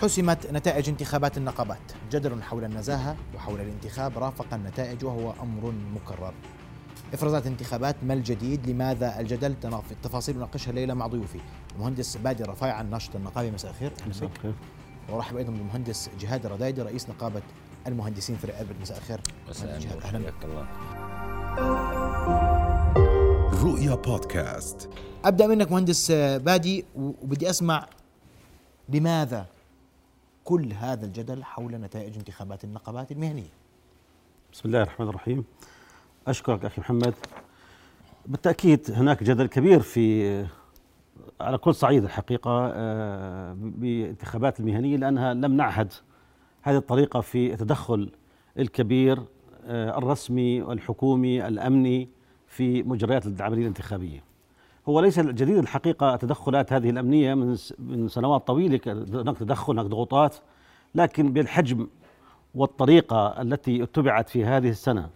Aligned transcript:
حسمت 0.00 0.46
نتائج 0.52 0.88
انتخابات 0.88 1.38
النقابات. 1.38 1.92
جدل 2.10 2.42
حول 2.42 2.64
النزاهة 2.64 3.16
وحول 3.34 3.60
الانتخاب 3.60 4.18
رافق 4.18 4.54
النتائج 4.54 5.04
وهو 5.04 5.34
أمر 5.42 5.72
مكرر. 5.94 6.34
إفرازات 7.14 7.46
انتخابات 7.46 7.96
ما 8.02 8.14
الجديد؟ 8.14 8.70
لماذا 8.70 9.20
الجدل؟ 9.20 9.54
التفاصيل 9.90 10.36
نناقشها 10.36 10.70
الليلة 10.70 10.94
مع 10.94 11.06
ضيوفي. 11.06 11.40
المهندس 11.76 12.16
بادي 12.16 12.42
رفايع 12.42 12.80
الناشط 12.80 13.16
النقابي 13.16 13.50
مساء 13.50 13.70
الخير. 13.70 13.92
مساء 14.06 14.30
الخير. 14.36 14.54
ورحب 15.08 15.36
أيضا 15.36 15.52
بالمهندس 15.52 16.10
جهاد 16.20 16.46
الردايدي 16.46 16.82
رئيس 16.82 17.08
نقابة 17.08 17.42
المهندسين 17.86 18.36
في 18.36 18.44
الأربد 18.44 18.80
مساء 18.80 18.98
الخير. 18.98 19.20
مساء 19.48 19.80
أهلا. 20.04 20.18
بك 20.18 20.44
الله. 20.44 20.66
رؤيا 23.62 23.94
بودكاست. 23.94 24.88
أبدأ 25.24 25.46
منك 25.46 25.72
مهندس 25.72 26.12
بادي 26.12 26.84
وبدي 26.94 27.50
أسمع 27.50 27.86
لماذا 28.88 29.46
كل 30.50 30.72
هذا 30.72 31.06
الجدل 31.06 31.44
حول 31.44 31.72
نتائج 31.72 32.16
انتخابات 32.16 32.64
النقابات 32.64 33.12
المهنية. 33.12 33.52
بسم 34.52 34.62
الله 34.68 34.82
الرحمن 34.82 35.08
الرحيم. 35.08 35.44
أشكرك 36.26 36.64
أخي 36.64 36.80
محمد. 36.80 37.14
بالتأكيد 38.26 38.90
هناك 38.90 39.22
جدل 39.22 39.46
كبير 39.46 39.80
في 39.80 40.46
على 41.40 41.58
كل 41.58 41.74
صعيد 41.74 42.04
الحقيقة 42.04 42.72
آه، 42.74 43.56
بانتخابات 43.60 44.60
المهنية 44.60 44.96
لأنها 44.96 45.34
لم 45.34 45.56
نعهد 45.56 45.92
هذه 46.62 46.76
الطريقة 46.76 47.20
في 47.20 47.52
التدخل 47.52 48.10
الكبير 48.58 49.22
آه، 49.64 49.98
الرسمي 49.98 50.62
والحكومي 50.62 51.46
الأمني 51.46 52.08
في 52.46 52.82
مجريات 52.82 53.26
العملية 53.26 53.62
الانتخابية. 53.62 54.29
هو 54.90 55.00
ليس 55.00 55.18
الجديد 55.18 55.56
الحقيقة 55.56 56.14
التدخلات 56.14 56.72
هذه 56.72 56.90
الأمنية 56.90 57.34
من 57.34 57.56
من 57.78 58.08
سنوات 58.08 58.46
طويلة 58.46 58.80
هناك 58.86 59.38
تدخل 59.38 59.72
هناك 59.72 59.86
ضغوطات 59.86 60.36
لكن 60.94 61.32
بالحجم 61.32 61.86
والطريقة 62.54 63.42
التي 63.42 63.82
اتبعت 63.82 64.28
في 64.28 64.44
هذه 64.44 64.68
السنة 64.68 65.08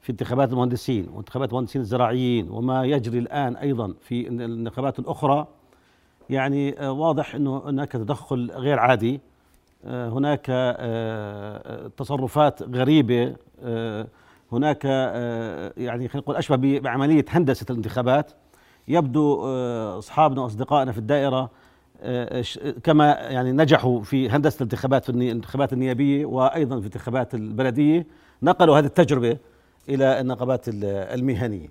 في 0.00 0.12
انتخابات 0.12 0.52
المهندسين 0.52 1.08
وانتخابات 1.14 1.48
المهندسين 1.48 1.82
الزراعيين 1.82 2.50
وما 2.50 2.84
يجري 2.84 3.18
الآن 3.18 3.56
أيضا 3.56 3.94
في 4.00 4.28
الانتخابات 4.28 4.98
الأخرى 4.98 5.46
يعني 6.30 6.80
آه، 6.80 6.92
واضح 6.92 7.34
إنه 7.34 7.62
هناك 7.66 7.92
تدخل 7.92 8.50
غير 8.54 8.78
عادي. 8.78 9.20
آه، 9.84 10.08
هناك 10.08 10.46
آه، 10.50 11.90
تصرفات 11.96 12.62
غريبة. 12.62 13.36
هناك 14.52 14.84
يعني 15.76 16.08
خلينا 16.08 16.16
نقول 16.16 16.36
أشبه 16.36 16.78
بعملية 16.78 17.24
هندسة 17.28 17.66
الانتخابات. 17.70 18.32
يبدو 18.88 19.42
آه، 19.44 19.98
أصحابنا 19.98 20.40
وأصدقائنا 20.42 20.92
في 20.92 20.98
الدائرة 20.98 21.50
آه، 22.02 22.44
كما 22.84 23.12
يعني 23.12 23.52
نجحوا 23.52 24.02
في 24.02 24.30
هندسة 24.30 24.56
الانتخابات 24.56 25.04
في 25.04 25.10
الانتخابات 25.10 25.72
النيابية 25.72 26.26
وأيضا 26.26 26.74
في 26.74 26.80
الانتخابات 26.80 27.34
البلدية 27.34 28.06
نقلوا 28.42 28.78
هذه 28.78 28.84
التجربة 28.84 29.38
إلى 29.88 30.20
النقابات 30.20 30.64
المهنية. 30.68 31.68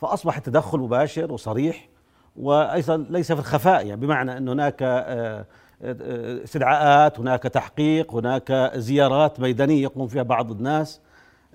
فأصبح 0.00 0.36
التدخل 0.36 0.78
مباشر 0.78 1.32
وصريح 1.32 1.88
وأيضا 2.36 2.96
ليس 3.10 3.32
في 3.32 3.40
الخفاء 3.40 3.86
يعني 3.86 4.00
بمعنى 4.00 4.36
أن 4.36 4.48
هناك 4.48 4.78
آه، 4.82 5.46
استدعاءات 6.44 7.20
هناك 7.20 7.42
تحقيق 7.42 8.14
هناك 8.14 8.72
زيارات 8.74 9.40
ميدانية 9.40 9.82
يقوم 9.82 10.06
فيها 10.08 10.22
بعض 10.22 10.50
الناس. 10.50 11.00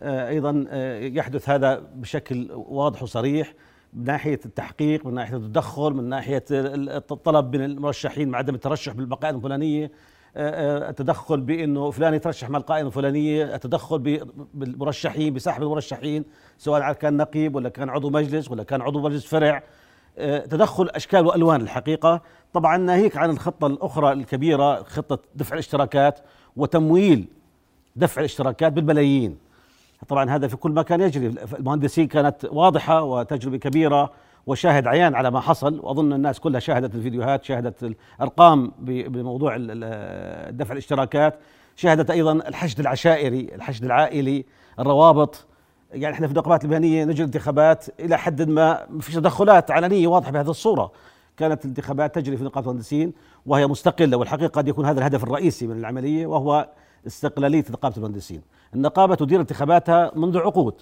أيضا 0.04 0.66
يحدث 1.02 1.50
هذا 1.50 1.84
بشكل 1.96 2.48
واضح 2.52 3.04
وصريح. 3.04 3.54
من 3.96 4.04
ناحية 4.04 4.40
التحقيق 4.46 5.06
من 5.06 5.14
ناحية 5.14 5.38
التدخل 5.38 5.94
من 5.94 6.10
ناحية 6.10 6.44
الطلب 6.52 7.56
من 7.56 7.64
المرشحين 7.64 8.30
مع 8.30 8.38
عدم 8.38 8.56
الترشح 8.56 8.94
بالمقاعد 8.94 9.36
الفلانية. 9.36 9.92
آه، 10.36 10.86
آه، 10.86 10.90
التدخل 10.90 11.42
بإنه 11.42 11.92
فلان 11.92 12.14
يترشح 12.14 12.50
مع 12.50 12.58
القائمة 12.58 12.88
الفلانية، 12.88 13.56
التدخل 13.56 14.26
بالمرشحين 14.54 15.34
بسحب 15.34 15.64
المرشحين 15.64 16.26
سواء 16.58 16.94
كان 16.94 17.18
نقيب 17.18 17.56
ولا 17.56 17.70
كان 17.70 17.90
عضو 17.90 18.10
مجلس 18.10 18.52
ولا 18.52 18.64
كان 18.64 18.82
عضو 18.82 19.02
مجلس 19.02 19.26
فرع. 19.26 19.64
آه، 20.18 20.40
تدخل 20.40 20.90
أشكال 20.90 21.26
وألوان 21.26 21.62
الحقيقة، 21.62 22.22
طبعا 22.54 22.78
ناهيك 22.78 23.18
عن 23.18 23.30
الخطة 23.30 23.68
الأخرى 23.68 24.12
الكبيرة 24.12 24.84
خطة 24.84 25.20
دفع 25.36 25.54
الاشتراكات 25.54 26.20
وتمويل 26.56 27.28
دفع 27.96 28.22
الاشتراكات 28.22 28.74
بالملايين. 28.74 29.38
طبعا 30.08 30.30
هذا 30.30 30.48
في 30.48 30.56
كل 30.56 30.72
مكان 30.72 31.02
يجري. 31.02 31.28
المهندسين 31.60 32.08
كانت 32.08 32.46
واضحة 32.52 33.04
وتجربة 33.04 33.58
كبيرة 33.58 34.12
وشاهد 34.48 34.88
عيان 34.88 35.16
على 35.16 35.32
ما 35.32 35.40
حصل. 35.40 35.80
وأظن 35.84 36.14
الناس 36.14 36.40
كلها 36.40 36.60
شاهدت 36.60 36.96
الفيديوهات 36.96 37.44
شاهدت 37.44 37.84
الأرقام 38.20 38.72
بموضوع 38.80 39.58
دفع 40.50 40.72
الاشتراكات 40.72 41.40
شاهدت 41.76 42.12
أيضا 42.12 42.32
الحشد 42.32 42.80
العشائري 42.80 43.50
الحشد 43.56 43.86
العائلي 43.86 44.46
الروابط. 44.80 45.46
يعني 45.92 46.16
إحنا 46.16 46.28
في 46.28 46.34
النقابات 46.34 46.66
المهنيه 46.66 47.06
نجري 47.06 47.26
انتخابات 47.26 47.86
إلى 48.00 48.18
حد 48.18 48.42
ما 48.42 48.88
ما 48.90 49.02
فيش 49.02 49.16
تدخلات 49.16 49.72
علنية 49.72 50.08
واضحة 50.08 50.32
بهذه 50.32 50.50
الصورة. 50.50 50.92
كانت 51.38 51.66
الانتخابات 51.66 52.16
تجري 52.16 52.38
في 52.38 52.44
نقابه 52.44 52.68
المهندسين 52.68 53.14
وهي 53.46 53.68
مستقلة 53.68 54.18
والحقيقة 54.18 54.48
قد 54.48 54.68
يكون 54.68 54.86
هذا 54.86 55.00
الهدف 55.00 55.24
الرئيسي 55.24 55.68
من 55.68 55.78
العملية 55.78 56.28
وهو 56.28 56.70
استقلالية 57.08 57.66
نقابة 57.70 57.98
المهندسين. 57.98 58.42
النقابة 58.76 59.16
تدير 59.16 59.42
انتخاباتها 59.42 60.12
منذ 60.16 60.38
عقود 60.38 60.74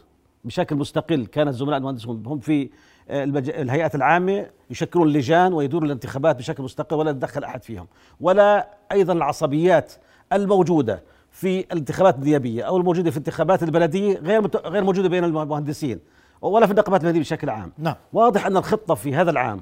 بشكل 0.45 0.75
مستقل. 0.75 1.25
كان 1.25 1.47
الزملاء 1.47 1.77
المهندسون 1.77 2.23
هم 2.25 2.39
في 2.39 2.69
آه، 3.09 3.23
الهيئات 3.23 3.95
العامة 3.95 4.45
يشكلون 4.69 5.07
اللجان 5.07 5.53
ويدوروا 5.53 5.85
الانتخابات 5.85 6.35
بشكل 6.35 6.63
مستقل 6.63 6.95
ولا 6.95 7.11
يتدخل 7.11 7.43
أحد 7.43 7.63
فيهم. 7.63 7.87
ولا 8.21 8.69
أيضا 8.91 9.13
العصبيات 9.13 9.93
الموجودة 10.33 11.03
في 11.31 11.59
الانتخابات 11.59 12.15
النيابية 12.15 12.63
أو 12.63 12.77
الموجودة 12.77 13.11
في 13.11 13.17
الانتخابات 13.17 13.63
البلدية 13.63 14.17
غير 14.17 14.47
غير 14.47 14.83
موجودة 14.83 15.09
بين 15.09 15.23
المهندسين 15.23 15.99
ولا 16.41 16.65
في 16.65 16.71
النقابات 16.71 17.01
المهنية 17.01 17.19
بشكل 17.19 17.49
عام. 17.49 17.71
نعم. 17.77 17.95
واضح 18.13 18.45
أن 18.45 18.57
الخطة 18.57 18.95
في 18.95 19.15
هذا 19.15 19.31
العام 19.31 19.61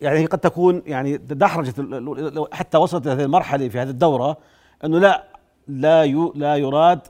يعني 0.00 0.26
قد 0.26 0.38
تكون 0.38 0.82
يعني 0.86 1.16
دحرجت 1.16 1.86
حتى 2.52 2.78
وصلت 2.78 3.06
هذه 3.06 3.24
المرحلة 3.24 3.68
في 3.68 3.78
هذه 3.78 3.90
الدورة 3.90 4.36
أنه 4.84 4.98
لا 4.98 5.24
لا 5.68 6.06
لا 6.34 6.56
يراد 6.56 7.00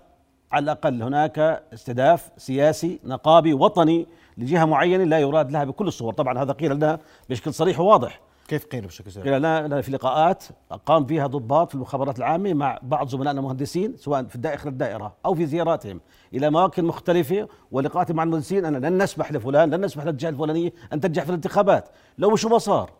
على 0.53 0.65
الأقل 0.65 1.03
هناك 1.03 1.39
استهداف 1.75 2.31
سياسي 2.37 3.01
نقابي 3.05 3.55
وطني 3.55 4.07
لجهة 4.39 4.65
معينة 4.65 5.05
لا 5.05 5.19
يراد 5.19 5.53
لها 5.53 5.65
بكل 5.65 5.89
الصور. 5.89 6.13
طبعا 6.13 6.39
هذا 6.39 6.53
قيل 6.53 6.75
لنا 6.75 6.99
بشكل 7.31 7.55
صريح 7.55 7.81
وواضح. 7.81 8.21
كيف 8.49 8.67
قيل 8.67 8.87
بشكل 8.87 9.11
صريح؟ 9.13 9.27
قيل 9.27 9.39
لنا 9.39 9.81
في 9.81 9.93
لقاءات 9.93 10.45
قام 10.87 11.07
فيها 11.07 11.27
ضباط 11.27 11.69
في 11.69 11.75
المخابرات 11.75 12.19
العامة 12.19 12.55
مع 12.55 12.79
بعض 12.83 13.09
زملائنا 13.09 13.41
المهندسين 13.41 13.97
سواء 13.97 14.25
في 14.25 14.39
داخل 14.39 14.69
الدائرة 14.69 15.15
أو 15.27 15.35
في 15.35 15.47
زياراتهم 15.47 16.01
إلى 16.35 16.47
أماكن 16.47 16.85
مختلفة 16.85 17.49
ولقاءاتهم 17.73 18.17
مع 18.17 18.23
المهندسين. 18.23 18.65
أن 18.65 18.77
لن 18.77 19.03
نسمح 19.03 19.33
لفلان 19.33 19.75
لن 19.75 19.85
نسمح 19.85 20.05
للجهة 20.05 20.29
الفلانية 20.29 20.73
أن 20.93 21.01
تنجح 21.01 21.23
في 21.23 21.29
الانتخابات. 21.29 21.89
لو 22.19 22.37
شو 22.37 22.49
ما 22.49 22.59
صار 22.59 22.91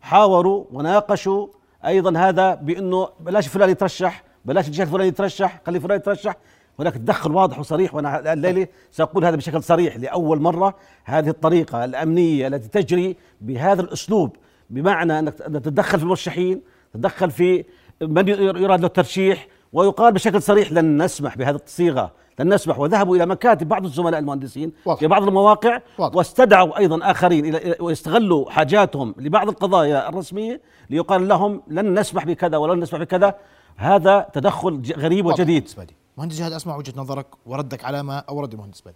حاوروا 0.00 0.64
وناقشوا 0.72 1.46
أيضا 1.86 2.18
هذا 2.18 2.54
بأنه 2.54 3.08
بلاش 3.20 3.48
فلان 3.48 3.70
يترشح 3.70 4.29
بلاش 4.44 4.66
الجهة 4.66 4.84
الفلانية 4.84 5.08
يترشح 5.08 5.60
خلي 5.66 5.80
فلان 5.80 5.96
يترشح 5.96 6.36
هناك 6.78 6.94
تدخل 6.94 7.32
واضح 7.32 7.58
وصريح 7.58 7.94
وأنا 7.94 8.32
الليلة 8.32 8.66
سأقول 8.90 9.24
هذا 9.24 9.36
بشكل 9.36 9.62
صريح 9.62 9.96
لأول 9.96 10.40
مرة 10.40 10.74
هذه 11.04 11.28
الطريقة 11.28 11.84
الأمنية 11.84 12.46
التي 12.46 12.68
تجري 12.68 13.16
بهذا 13.40 13.82
الأسلوب 13.82 14.36
بمعنى 14.70 15.18
أنك 15.18 15.34
تتدخل 15.34 15.98
في 15.98 16.04
المرشحين 16.04 16.62
تتدخل 16.94 17.30
في 17.30 17.64
من 18.00 18.28
يراد 18.28 18.80
له 18.80 18.86
الترشيح 18.86 19.46
ويقال 19.72 20.12
بشكل 20.12 20.42
صريح 20.42 20.72
لن 20.72 21.02
نسمح 21.02 21.36
بهذه 21.36 21.60
الصيغة 21.66 22.12
لن 22.38 22.54
نسمح 22.54 22.78
وذهبوا 22.78 23.16
إلى 23.16 23.26
مكاتب 23.26 23.68
بعض 23.68 23.84
الزملاء 23.84 24.20
المهندسين 24.20 24.72
واضح. 24.84 25.00
في 25.00 25.06
بعض 25.06 25.22
المواقع 25.22 25.80
واضح. 25.98 26.16
واستدعوا 26.16 26.78
أيضا 26.78 27.10
آخرين 27.10 27.44
إلى 27.46 27.76
ويستغلوا 27.80 28.50
حاجاتهم 28.50 29.14
لبعض 29.18 29.48
القضايا 29.48 30.08
الرسمية 30.08 30.60
ليقال 30.90 31.28
لهم 31.28 31.62
لن 31.68 31.98
نسمح 31.98 32.24
بكذا 32.24 32.56
ولن 32.56 32.80
نسمح 32.80 33.00
بكذا 33.00 33.34
هذا 33.76 34.30
تدخل 34.32 34.92
غريب 34.96 35.26
وجديد. 35.26 35.68
مهندس 36.16 36.38
جهاد 36.38 36.52
أسمع 36.52 36.76
وجهة 36.76 36.92
نظرك 36.96 37.26
وردك 37.46 37.84
على 37.84 38.02
ما 38.02 38.18
اورد 38.18 38.52
المهندس 38.52 38.80
بدر 38.80 38.94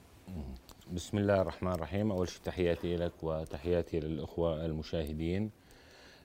بسم 0.93 1.19
الله 1.19 1.41
الرحمن 1.41 1.73
الرحيم. 1.73 2.13
أول 2.13 2.29
شيء 2.29 2.41
تحياتي 2.45 2.97
لك 2.97 3.13
وتحياتي 3.23 4.01
للإخوة 4.01 4.65
المشاهدين. 4.65 5.51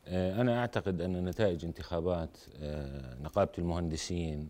آه، 0.08 0.42
أنا 0.42 0.60
أعتقد 0.60 1.02
أن 1.02 1.26
نتائج 1.26 1.66
انتخابات 1.66 2.38
آه، 2.62 3.18
نقابة 3.22 3.52
المهندسين 3.58 4.50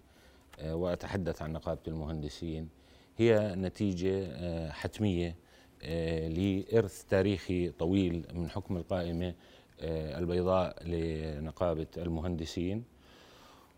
آه، 0.59 0.75
وأتحدث 0.75 1.41
عن 1.41 1.53
نقابة 1.53 1.81
المهندسين 1.87 2.69
هي 3.17 3.55
نتيجة 3.57 4.71
حتمية 4.71 5.35
لإرث 6.27 7.03
تاريخي 7.09 7.69
طويل 7.69 8.25
من 8.33 8.49
حكم 8.49 8.77
القائمة 8.77 9.33
البيضاء 9.81 10.83
لنقابة 10.87 11.87
المهندسين. 11.97 12.83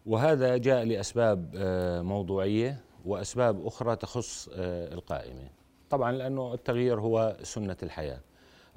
وهذا 0.05 0.57
جاء 0.57 0.83
لأسباب 0.83 1.53
آه، 1.55 2.01
موضوعية 2.01 2.77
وأسباب 3.05 3.67
أخرى 3.67 3.95
تخص 3.95 4.49
آه، 4.53 4.93
القائمه 4.93 5.49
طبعا 5.89 6.11
لأنه 6.11 6.53
التغيير 6.53 6.99
هو 6.99 7.37
سنة 7.43 7.77
الحياة. 7.83 8.19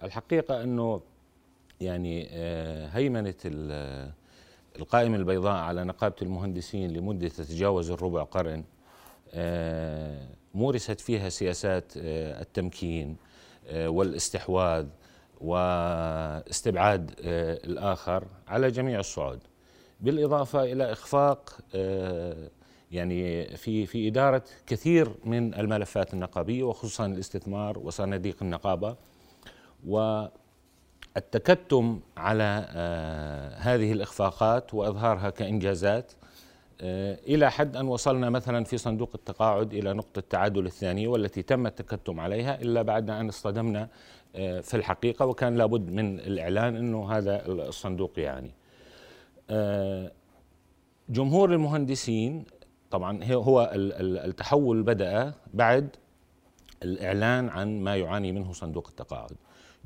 الحقيقة 0.02 0.62
أنه 0.62 1.00
يعني 1.80 2.28
آه، 2.30 2.88
هيمنة 2.88 3.34
القائمة 4.76 5.16
البيضاء 5.16 5.56
على 5.56 5.84
نقابة 5.84 6.14
المهندسين 6.22 6.90
لمدة 6.90 7.28
تتجاوز 7.28 7.90
الربع 7.90 8.22
قرن 8.22 8.64
مورست 10.54 11.00
فيها 11.00 11.28
سياسات 11.28 11.92
التمكين 11.96 13.16
والاستحواذ 13.74 14.86
واستبعاد 15.40 17.10
الآخر 17.64 18.24
على 18.48 18.70
جميع 18.70 19.00
الصعود. 19.00 19.40
بالإضافة 20.00 20.64
إلى 20.64 20.93
إخفاق 20.93 21.58
يعني 22.91 23.46
في 23.56 23.87
في 23.87 24.08
إدارة 24.08 24.43
كثير 24.67 25.14
من 25.25 25.55
الملفات 25.55 26.14
النقابية 26.14 26.62
وخصوصا 26.62 27.06
الاستثمار 27.06 27.79
وصناديق 27.79 28.37
النقابة. 28.43 28.96
والتكتم 29.87 30.41
على 32.17 32.67
آه، 32.70 33.56
هذه 33.56 33.93
الإخفاقات 33.93 34.75
وإظهارها 34.75 35.31
كإنجازات 35.31 36.12
آه، 36.81 37.19
إلى 37.26 37.50
حد 37.50 37.76
أن 37.76 37.88
وصلنا 37.88 38.31
مثلا 38.31 38.64
في 38.64 38.79
صندوق 38.79 39.11
التقاعد 39.14 39.75
إلى 39.75 39.93
نقطة 39.93 40.19
التعادل 40.19 40.67
الثانية 40.67 41.08
والتي 41.08 41.43
تم 41.43 41.67
التكتم 41.67 42.20
عليها 42.20 42.62
إلا 42.62 42.82
بعد 42.82 43.11
أن 43.11 43.29
اصطدمنا 43.29 43.88
آه، 44.37 44.61
في 44.61 44.75
الحقيقة 44.75 45.26
وكان 45.26 45.55
لابد 45.55 45.91
من 45.91 46.20
الإعلان 46.20 46.76
أنه 46.76 47.12
هذا 47.12 47.46
الصندوق 47.46 48.12
يعني. 48.17 48.55
جمهور 51.08 51.52
المهندسين 51.52 52.44
طبعا 52.91 53.25
هو 53.25 53.70
التحول 53.75 54.82
بدأ 54.82 55.35
بعد 55.55 55.88
الإعلان 56.82 57.49
عن 57.49 57.81
ما 57.81 57.96
يعاني 57.96 58.32
منه 58.32 58.52
صندوق 58.52 58.88
التقاعد. 58.88 59.37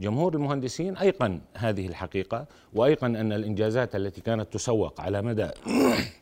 جمهور 0.01 0.35
المهندسين 0.35 0.97
أيقن 0.97 1.41
هذه 1.55 1.87
الحقيقة 1.87 2.47
وأيقن 2.75 3.17
أن 3.17 3.33
الإنجازات 3.33 3.97
التي 3.97 4.21
كانت 4.21 4.53
تسوق 4.53 5.01
على 5.01 5.23
مدى 5.23 5.49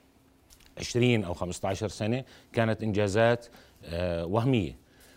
20 0.78 1.24
أو 1.24 1.34
15 1.34 1.88
سنة 1.88 2.24
كانت 2.52 2.82
إنجازات 2.82 3.46
آه، 3.84 4.26
وهمية. 4.26 4.76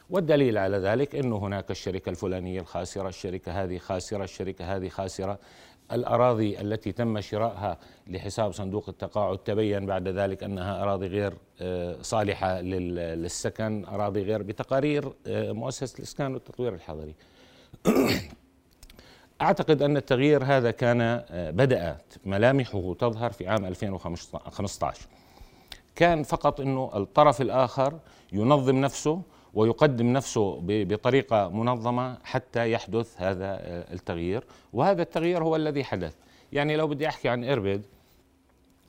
والدليل 0.10 0.58
على 0.58 0.78
ذلك 0.78 1.16
أنه 1.16 1.38
هناك 1.38 1.72
الشركة 1.72 2.10
الفلانية 2.10 2.62
الخاسرة 2.62 3.10
الشركة 3.10 3.64
هذه 3.64 3.78
خاسرة 3.78 4.24
الشركة 4.24 4.76
هذه 4.76 4.90
خاسرة. 4.90 5.40
الأراضي 5.92 6.62
التي 6.62 6.92
تم 6.92 7.22
شرائها 7.22 7.78
لحساب 8.08 8.52
صندوق 8.52 8.90
التقاعد 8.90 9.38
تبين 9.38 9.86
بعد 9.86 10.08
ذلك 10.08 10.44
أنها 10.44 10.84
أراضي 10.84 11.08
غير 11.08 11.34
آه، 11.62 11.96
صالحة 12.02 12.62
للسكن 12.62 13.86
أراضي 13.86 14.24
غير 14.24 14.44
بتقارير 14.44 15.14
آه، 15.28 15.52
مؤسسة 15.52 15.98
الإسكان 15.98 16.34
والتطوير 16.34 16.74
الحضري. 16.74 17.16
أعتقد 19.42 19.82
أن 19.82 19.98
التغيير 19.98 20.44
هذا 20.44 20.72
كان 20.72 21.02
آه، 21.02 21.52
بدأت 21.52 22.14
ملامحه 22.26 22.94
تظهر 22.94 23.32
في 23.32 23.48
عام 23.48 23.66
2015 23.66 25.08
كان 25.96 26.24
فقط 26.24 26.62
أنه 26.62 26.92
الطرف 26.96 27.42
الآخر 27.42 28.00
ينظم 28.34 28.76
نفسه 28.76 29.22
ويقدم 29.54 30.14
نفسه 30.14 30.60
بطريقة 30.64 31.50
منظمة 31.50 32.18
حتى 32.24 32.72
يحدث 32.72 33.22
هذا 33.22 33.60
التغيير 33.94 34.44
وهذا 34.74 35.02
التغيير 35.02 35.44
هو 35.44 35.56
الذي 35.56 35.84
حدث 35.84 36.16
يعني 36.54 36.76
لو 36.76 36.88
بدي 36.88 37.08
أحكي 37.08 37.30
عن 37.30 37.44
اربد 37.44 37.86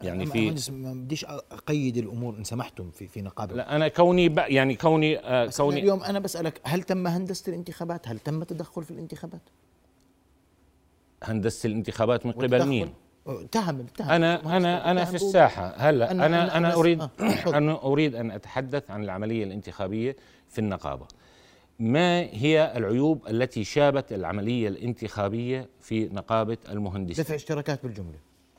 يعني 0.02 0.26
في 0.26 0.72
ما 0.72 0.92
بديش 0.92 1.24
أقيد 1.24 1.96
الأمور 1.96 2.36
إن 2.36 2.44
سمحتم 2.44 2.90
في 2.90 3.06
في 3.06 3.22
نقابة 3.22 3.54
لا 3.54 3.76
أنا 3.76 3.88
كوني 3.88 4.34
يعني 4.36 4.74
كوني 4.74 5.18
آه 5.18 5.46
كوني 5.46 5.72
أنا 5.72 5.82
اليوم 5.82 6.02
أنا 6.02 6.18
بسألك 6.18 6.60
هل 6.64 6.82
تم 6.82 7.06
هندسة 7.06 7.50
الانتخابات؟ 7.50 8.08
هل 8.08 8.18
تم 8.18 8.42
التدخل 8.42 8.84
في 8.84 8.90
الانتخابات؟ 8.90 9.42
هندسة 11.22 11.66
الانتخابات 11.66 12.26
من 12.26 12.32
قبل 12.32 12.66
مين؟ 12.66 12.94
اتهم 13.26 13.80
اتهم 13.80 14.10
أنا 14.10 14.56
أنا 14.56 14.90
أنا 14.90 15.04
في 15.04 15.14
الساحة 15.14 15.74
هلا 15.76 16.10
أنا 16.10 16.26
أنا, 16.26 16.56
أنا 16.56 16.74
اريد 16.74 17.00
آه. 17.00 17.10
أنا 17.46 17.82
أريد 17.82 18.14
أن 18.14 18.30
أتحدث 18.30 18.90
عن 18.90 19.02
العملية 19.04 19.44
الانتخابية 19.44 20.16
في 20.50 20.58
النقابة. 20.58 21.06
ما 21.78 22.20
هي 22.20 22.72
العيوب 22.76 23.28
التي 23.28 23.64
شابت 23.64 24.12
العملية 24.12 24.68
الانتخابية 24.68 25.68
في 25.80 26.08
نقابة 26.08 26.58
المهندسين؟ 26.68 27.24
دفع 27.24 27.34
اشتراكات 27.34 27.82
بالجملة. 27.82 28.16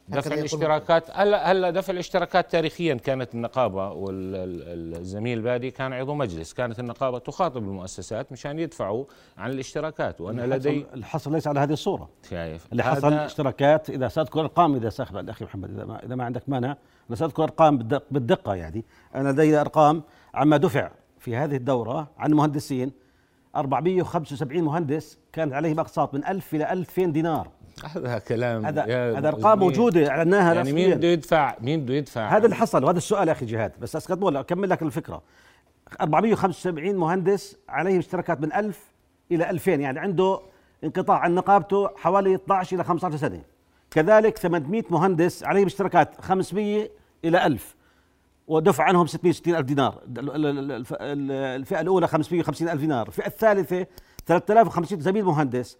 دفع 0.07 0.33
الاشتراكات. 0.33 1.03
هلا 1.11 1.51
هلا 1.51 1.69
دفع 1.69 1.93
الاشتراكات 1.93 2.51
تاريخيا 2.51 2.93
كانت 2.93 3.35
النقابة 3.35 3.91
والزميل 3.91 5.41
بادي 5.41 5.71
كان 5.71 5.93
عضو 5.93 6.13
مجلس. 6.13 6.53
كانت 6.53 6.79
النقابة 6.79 7.19
تخاطب 7.19 7.57
المؤسسات 7.57 8.31
مشان 8.31 8.59
يدفعوا 8.59 9.05
عن 9.37 9.51
الاشتراكات. 9.51 10.21
وأنا 10.21 10.55
لدي 10.55 10.85
الحصر 10.93 11.31
ليس 11.31 11.47
على 11.47 11.59
هذه 11.59 11.73
الصورة. 11.73 12.09
شايف. 12.29 12.67
اللي 12.71 12.83
حصل 12.83 13.13
الاشتراكات 13.13 13.89
إذا 13.89 14.07
سأذكر 14.07 14.39
ارقام 14.39 14.75
إذا 14.75 14.89
سأخذ 14.89 15.15
الاخي 15.15 15.45
محمد 15.45 15.69
إذا 15.69 15.85
ما 15.85 16.05
إذا 16.05 16.15
ما 16.15 16.23
عندك 16.23 16.49
مانع 16.49 16.77
أنا 17.09 17.15
سأذكر 17.15 17.43
ارقام 17.43 17.77
بالدقة 18.11 18.55
يعني. 18.55 18.85
أنا 19.15 19.31
لدي 19.31 19.61
أرقام 19.61 20.03
عما 20.33 20.57
دفع 20.57 20.91
في 21.21 21.35
هذه 21.35 21.55
الدورة 21.55 22.07
عن 22.17 22.33
مهندسين. 22.33 22.91
475 23.55 24.63
مهندس 24.63 25.17
كانت 25.33 25.53
عليهم 25.53 25.79
اقساط 25.79 26.13
من 26.13 26.25
1000 26.25 26.55
إلى 26.55 26.71
2000 26.71 27.05
دينار. 27.05 27.47
هذا 27.95 28.19
كلام 28.19 28.65
هذا 28.65 28.83
هذا 29.17 29.27
أرقام 29.27 29.59
موجودة 29.59 30.09
أعلناها 30.09 30.53
يعني 30.53 30.73
مين 30.73 30.95
بده 30.95 31.07
يدفع 31.07 31.55
مين 31.61 31.81
بده 31.81 31.93
يدفع؟ 31.93 32.37
هذا 32.37 32.45
اللي 32.45 32.55
حصل 32.55 32.83
وهذا 32.83 32.97
السؤال 32.97 33.27
يا 33.27 33.33
أخي 33.33 33.45
جهاد. 33.45 33.71
بس 33.81 33.95
أسكت 33.95 34.23
أكمل 34.23 34.69
لك 34.69 34.81
الفكرة. 34.81 35.21
475 36.01 36.95
مهندس 36.95 37.57
عليهم 37.69 37.97
اشتراكات 37.97 38.41
من 38.41 38.53
1000 38.53 38.91
إلى 39.31 39.49
2000 39.49 39.71
يعني 39.71 39.99
عنده 39.99 40.39
انقطاع 40.83 41.17
عن 41.17 41.35
نقابته 41.35 41.89
حوالي 41.95 42.35
12 42.35 42.75
إلى 42.75 42.83
15 42.83 43.17
سنة. 43.17 43.41
كذلك 43.91 44.37
800 44.37 44.83
مهندس 44.89 45.43
عليهم 45.43 45.65
اشتراكات 45.65 46.21
500 46.21 46.89
إلى 47.25 47.45
1000 47.45 47.75
ودفع 48.51 48.83
عنهم 48.83 49.07
660 49.07 49.55
ألف 49.55 49.65
دينار. 49.65 50.01
الفئة 50.07 51.81
الأولى 51.81 52.07
550 52.07 52.69
ألف 52.69 52.81
دينار. 52.81 53.07
الفئة 53.07 53.27
الثالثة 53.27 53.85
3050 54.25 54.99
زميل 54.99 55.25
مهندس. 55.25 55.77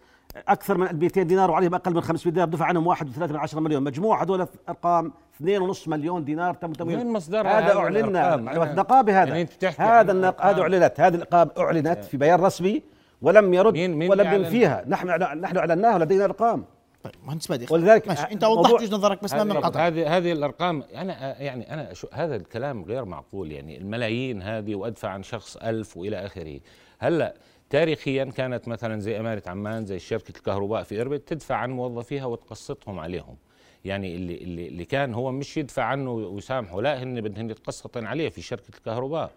أكثر 0.48 0.78
من 0.78 0.98
200 0.98 1.22
دينار 1.22 1.50
وعليهم 1.50 1.74
أقل 1.74 1.94
من 1.94 2.00
500 2.00 2.34
دينار. 2.34 2.48
دفع 2.48 2.64
عنهم 2.64 2.86
1.3 2.86 3.60
مليون. 3.60 3.82
مجموع 3.82 4.22
هذول 4.22 4.46
ارقام 4.68 5.12
2.5 5.32 5.88
مليون 5.88 6.24
دينار 6.24 6.54
تم 6.54 6.72
تمويل. 6.72 6.98
وين 6.98 7.12
مصدر 7.12 7.48
هذا 7.48 7.76
اعلنا 7.76 8.34
النقابه 8.34 9.22
هذا. 9.22 9.36
يعني 9.36 9.48
هذا 9.78 10.12
النق... 10.12 10.46
هذا 10.46 10.62
أعلنت. 10.62 11.00
هذه 11.00 11.14
النقابه 11.14 11.50
أعلنت 11.58 12.04
في 12.04 12.16
بيان 12.16 12.40
رسمي 12.40 12.82
ولم 13.22 13.54
يرد 13.54 13.72
مين 13.72 13.94
مين 13.94 14.10
ولم 14.10 14.32
ينفيها. 14.32 14.84
نحن 14.88 15.08
نحن 15.40 15.56
اعلناها 15.56 15.94
ولدينا 15.94 16.24
أرقام. 16.24 16.64
طيب 17.04 17.14
مهندس 17.24 17.46
بادي 17.46 17.66
ولذلك 17.70 18.08
ماشي. 18.08 18.22
انت 18.22 18.44
وضحت 18.44 18.72
وجهه 18.72 18.94
نظرك 18.94 19.22
بس 19.22 19.34
ما 19.34 19.60
قطع. 19.60 19.86
هذه 19.86 20.16
هذه 20.16 20.32
الأرقام 20.32 20.82
أنا 20.94 21.42
يعني 21.42 21.74
أنا 21.74 21.94
شو 21.94 22.06
هذا 22.12 22.36
الكلام 22.36 22.84
غير 22.84 23.04
معقول 23.04 23.52
يعني 23.52 23.78
الملايين 23.78 24.42
هذه 24.42 24.74
وأدفع 24.74 25.08
عن 25.08 25.22
شخص 25.22 25.56
ألف 25.56 25.96
وإلى 25.96 26.26
آخره. 26.26 26.60
هلأ 26.98 27.34
تاريخيا 27.70 28.24
كانت 28.24 28.68
مثلا 28.68 29.00
زي 29.00 29.20
إمارة 29.20 29.42
عمان 29.46 29.86
زي 29.86 29.98
شركة 29.98 30.36
الكهرباء 30.36 30.82
في 30.82 31.00
إربد 31.00 31.18
تدفع 31.18 31.54
عن 31.54 31.70
موظفيها 31.70 32.24
وتقسطهم 32.24 32.98
عليهم. 32.98 33.36
يعني 33.84 34.14
اللي 34.14 34.34
اللي 34.34 34.68
اللي 34.68 34.84
كان 34.84 35.14
هو 35.14 35.32
مش 35.32 35.56
يدفع 35.56 35.84
عنه 35.84 36.10
ويسامحه 36.12 36.80
لا 36.80 37.02
هن 37.02 37.20
بدهن 37.20 37.50
يتقسطن 37.50 38.06
عليه 38.06 38.28
في 38.28 38.42
شركة 38.42 38.76
الكهرباء. 38.78 39.30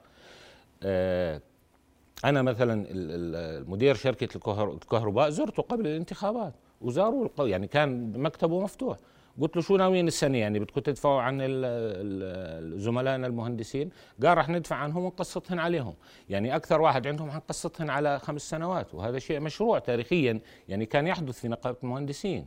آه 0.84 1.42
أنا 2.26 2.42
مثلا 2.42 2.86
المدير 2.90 3.96
شركة 3.96 4.38
الكهرباء 4.66 5.30
زرته 5.30 5.64
قبل 5.64 5.88
الانتخابات. 5.88 6.54
وزاروا 6.82 7.30
يعني 7.40 7.68
كان 7.68 8.20
مكتبه 8.22 8.60
مفتوح. 8.60 8.98
قلت 9.42 9.56
له 9.56 9.62
شو 9.62 9.78
ناويين 9.78 10.08
السنة؟ 10.08 10.38
يعني 10.38 10.60
بدكم 10.60 10.82
تدفعوا 10.82 11.22
عن 11.22 11.38
زملائنا 12.80 13.28
المهندسين؟ 13.28 13.90
قال 14.24 14.38
رح 14.38 14.50
ندفع 14.50 14.76
عنهم 14.76 15.04
ونقسطهن 15.04 15.60
عليهم. 15.60 15.94
يعني 16.30 16.56
أكثر 16.56 16.82
واحد 16.82 17.08
عندهم 17.08 17.32
حنقسطهن 17.32 17.90
على 17.90 18.20
خمس 18.20 18.50
سنوات 18.50 18.94
وهذا 18.96 19.20
شيء 19.20 19.40
مشروع 19.40 19.80
تاريخيا 19.80 20.40
يعني 20.70 20.86
كان 20.86 21.08
يحدث 21.08 21.40
في 21.40 21.48
نقابة 21.48 21.78
المهندسين. 21.84 22.46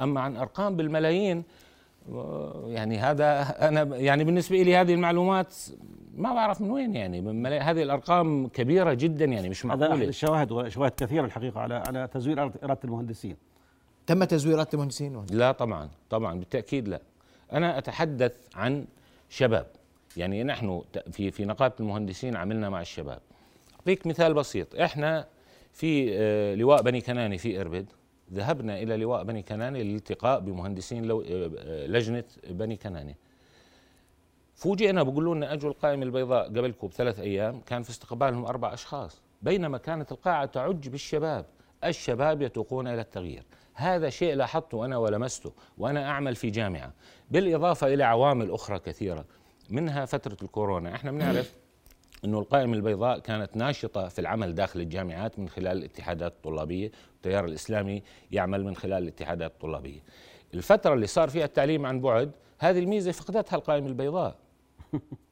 أما 0.00 0.20
عن 0.20 0.36
أرقام 0.36 0.76
بالملايين 0.76 1.44
يعني 2.66 2.98
هذا 2.98 3.40
أنا 3.68 3.96
يعني 3.96 4.24
بالنسبة 4.24 4.62
لي 4.62 4.76
هذه 4.76 4.94
المعلومات 4.94 5.54
ما 6.16 6.34
بعرف 6.34 6.60
من 6.60 6.70
وين 6.70 6.94
يعني 6.94 7.20
من 7.20 7.46
هذه 7.46 7.82
الأرقام 7.82 8.48
كبيرة 8.48 8.94
جدا 8.94 9.24
يعني 9.24 9.48
مش 9.48 9.64
معقولة. 9.64 9.94
هذا 9.94 10.04
الشواهد 10.04 10.52
وشواهد 10.52 10.92
كثيرة 10.96 11.24
الحقيقة 11.24 11.60
على 11.60 11.74
على 11.74 12.08
تزوير 12.12 12.42
إرادة 12.42 12.80
المهندسين. 12.84 13.36
تم 14.06 14.24
تزويرات 14.24 14.74
المهندسين 14.74 15.26
لا 15.30 15.52
طبعا 15.52 15.88
طبعا 16.10 16.38
بالتأكيد 16.38 16.88
لا. 16.88 17.00
أنا 17.52 17.78
أتحدث 17.78 18.36
عن 18.54 18.86
شباب. 19.28 19.66
يعني 20.16 20.44
نحن 20.44 20.82
في 21.10 21.30
في 21.30 21.44
نقابة 21.44 21.74
المهندسين 21.80 22.36
عملنا 22.36 22.70
مع 22.70 22.80
الشباب. 22.80 23.20
أعطيك 23.74 24.06
مثال 24.06 24.34
بسيط. 24.34 24.74
إحنا 24.74 25.26
في 25.72 26.08
آه، 26.12 26.54
لواء 26.54 26.82
بني 26.82 27.00
كناني 27.00 27.38
في 27.38 27.60
إربد. 27.60 27.86
ذهبنا 28.32 28.82
إلى 28.82 28.96
لواء 28.96 29.24
بني 29.24 29.42
كناني 29.42 29.82
للالتقاء 29.82 30.40
بمهندسين 30.40 31.10
آه، 31.10 31.22
آه، 31.30 31.86
لجنة 31.86 32.24
بني 32.50 32.76
كناني. 32.76 33.16
فوجئنا 34.54 35.02
بيقولوا 35.02 35.34
لنا 35.34 35.52
أجوا 35.52 35.70
القائمه 35.70 36.02
البيضاء 36.02 36.46
قبلكم 36.46 36.86
بثلاث 36.86 37.20
أيام 37.20 37.60
كان 37.60 37.82
في 37.82 37.90
استقبالهم 37.90 38.44
أربع 38.44 38.74
أشخاص. 38.74 39.20
بينما 39.42 39.78
كانت 39.78 40.12
القاعة 40.12 40.46
تعج 40.46 40.88
بالشباب. 40.88 41.46
الشباب 41.84 42.42
يتوقون 42.42 42.88
إلى 42.88 43.00
التغيير. 43.00 43.42
هذا 43.76 44.10
شيء 44.10 44.34
لاحظته 44.34 44.84
أنا 44.84 44.96
ولمسته 44.96 45.52
وأنا 45.78 46.10
أعمل 46.10 46.36
في 46.36 46.50
جامعة 46.50 46.92
بالإضافة 47.30 47.94
إلى 47.94 48.04
عوامل 48.04 48.50
أخرى 48.50 48.78
كثيرة 48.78 49.24
منها 49.70 50.04
فترة 50.04 50.36
الكورونا 50.42 50.94
إحنا 50.94 51.10
بنعرف 51.10 51.54
إنه 52.24 52.38
القائمة 52.38 52.74
البيضاء 52.74 53.18
كانت 53.18 53.56
ناشطة 53.56 54.08
في 54.08 54.18
العمل 54.18 54.54
داخل 54.54 54.80
الجامعات 54.80 55.38
من 55.38 55.48
خلال 55.48 55.78
الاتحادات 55.78 56.32
الطلابية، 56.32 56.90
التيار 57.16 57.44
الإسلامي 57.44 58.02
يعمل 58.32 58.64
من 58.64 58.76
خلال 58.76 59.02
الاتحادات 59.02 59.50
الطلابية. 59.50 60.00
الفترة 60.54 60.94
اللي 60.94 61.06
صار 61.06 61.28
فيها 61.28 61.44
التعليم 61.44 61.86
عن 61.86 62.00
بعد 62.00 62.30
هذه 62.58 62.78
الميزة 62.78 63.12
فقدتها 63.12 63.56
القائمة 63.56 63.86
البيضاء. 63.86 64.36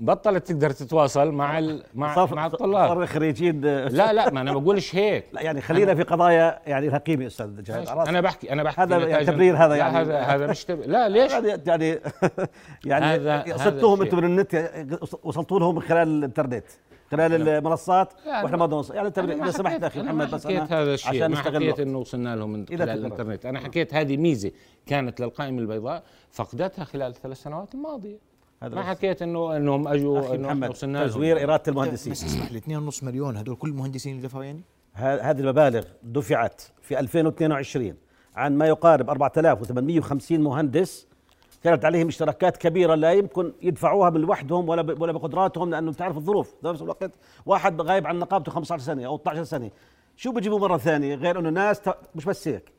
بطلت 0.00 0.46
تقدر 0.46 0.70
تتواصل 0.70 1.32
مع 1.32 1.60
مع 1.94 2.26
مع 2.32 2.46
الطلاب. 2.46 2.88
صار 2.88 3.06
خريجين. 3.06 3.60
لا 3.60 4.12
لا 4.12 4.30
ما 4.30 4.40
أنا 4.40 4.52
بقولش 4.52 4.94
هيك. 4.94 5.24
لا 5.32 5.42
يعني 5.42 5.60
خلينا 5.60 5.94
في 5.94 6.02
قضايا 6.02 6.60
يعني 6.66 6.88
لها 6.88 6.98
قيمه 6.98 7.26
أستاذ 7.26 7.62
جهاد 7.62 7.88
أنا 7.88 8.20
بحكي 8.20 8.52
أنا 8.52 8.62
بحكي 8.62 8.80
هذا 8.80 9.08
يعني 9.08 9.24
تبرير 9.24 9.56
هذا 9.56 9.74
يعني. 9.76 9.96
هذا 9.98 10.20
هذا 10.20 10.46
مش 10.46 10.64
تب... 10.64 10.80
لا 10.80 11.08
ليش؟ 11.08 11.32
يعني 11.32 12.00
يعني 12.84 13.52
قصدتهم 13.52 14.02
أنتم 14.02 14.16
من 14.16 14.24
النت 14.24 14.70
وصلتوا 15.22 15.60
لهم 15.60 15.74
من 15.74 15.82
خلال 15.82 16.08
الانترنت 16.08 16.64
خلال 17.10 17.48
المنصات 17.48 18.12
يعني 18.26 18.44
وإحنا 18.44 18.56
ما 18.56 18.66
نوصل 18.66 18.94
يعني 18.94 19.10
تبرير 19.10 19.42
إذا 19.42 19.50
سمحت 19.50 19.82
أخي 19.82 20.02
محمد 20.02 20.30
بس 20.30 20.46
حكيت 20.46 20.72
هذا 20.72 20.94
الشيء. 20.94 21.10
عشان 21.10 21.30
ما 21.30 21.36
حكيت 21.36 21.80
إنه 21.80 21.98
وصلنا 21.98 22.36
لهم 22.36 22.52
من 22.52 22.66
خلال 22.66 22.88
الانترنت. 22.90 23.46
أنا 23.46 23.60
حكيت 23.60 23.94
هذه 23.94 24.16
ميزة 24.16 24.50
كانت 24.86 25.20
للقائمه 25.20 25.58
البيضاء 25.58 26.02
فقدتها 26.30 26.84
خلال 26.84 27.10
الثلاث 27.10 27.42
سنوات 27.42 27.74
الماضية. 27.74 28.33
ما 28.68 28.82
حكيت 28.82 29.22
انه 29.22 29.56
إنهم 29.56 29.88
اجوا 29.88 30.34
انه 30.34 30.68
وصلنا 30.68 31.06
تزوير 31.06 31.44
إرادة 31.44 31.62
المهندسين. 31.68 32.12
بس 32.12 32.24
اسمح 32.24 32.52
لي 32.52 32.60
2.5 32.90 33.04
مليون 33.04 33.36
هذول 33.36 33.56
كل 33.56 33.68
المهندسين 33.68 34.16
اللي 34.16 34.28
دفعوا 34.28 34.44
يعني؟ 34.44 34.62
هذه 34.94 35.40
المبالغ 35.40 35.84
دفعت 36.02 36.62
في 36.82 37.00
2022 37.00 37.94
عن 38.36 38.58
ما 38.58 38.66
يقارب 38.66 39.10
4850 39.10 40.40
مهندس. 40.40 41.06
كانت 41.64 41.84
عليهم 41.84 42.08
اشتراكات 42.08 42.56
كبيرة 42.56 42.94
لا 42.94 43.12
يمكن 43.12 43.52
يدفعوها 43.62 44.10
من 44.10 44.20
لوحدهم 44.20 44.68
ولا 44.68 44.96
ولا 44.98 45.12
بقدراتهم 45.12 45.70
لأنه 45.70 45.92
بتعرف 45.92 46.16
الظروف. 46.16 46.54
في 46.60 46.66
نفس 46.66 46.82
الوقت 46.82 47.10
واحد 47.46 47.80
غايب 47.80 48.06
عن 48.06 48.18
نقابته 48.18 48.52
15 48.52 48.82
سنة 48.82 49.06
أو 49.06 49.16
12 49.16 49.44
سنة. 49.44 49.70
شو 50.16 50.32
بيجيبوا 50.32 50.58
مرة 50.58 50.76
ثانية 50.76 51.14
غير 51.14 51.38
أنه 51.38 51.50
ناس 51.50 51.80
مش 52.14 52.24
بس 52.24 52.48
هيك؟ 52.48 52.73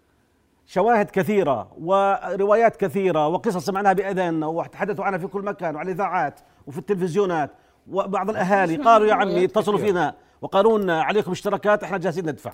شواهد 0.66 1.10
كثيرة 1.10 1.72
وروايات 1.82 2.76
كثيرة 2.76 3.28
وقصص 3.28 3.66
سمعناها 3.66 3.94
بأذاننا 3.94 4.48
وتحدثوا 4.48 5.06
عنها 5.06 5.20
في 5.20 5.28
كل 5.28 5.42
مكان 5.42 5.76
وعلى 5.76 5.92
الإذاعات 5.92 6.40
وفي 6.68 6.78
التلفزيونات 6.78 7.52
وبعض 7.92 8.30
الأهالي 8.30 8.76
قالوا 8.76 9.08
يا 9.08 9.14
عمي 9.14 9.46
اتصلوا 9.46 9.80
فينا 9.80 10.16
وقالوا 10.42 10.80
لنا 10.80 11.04
عليكم 11.04 11.32
اشتراكات 11.32 11.84
إحنا 11.84 11.98
جاهزين 11.98 12.30
ندفع. 12.30 12.54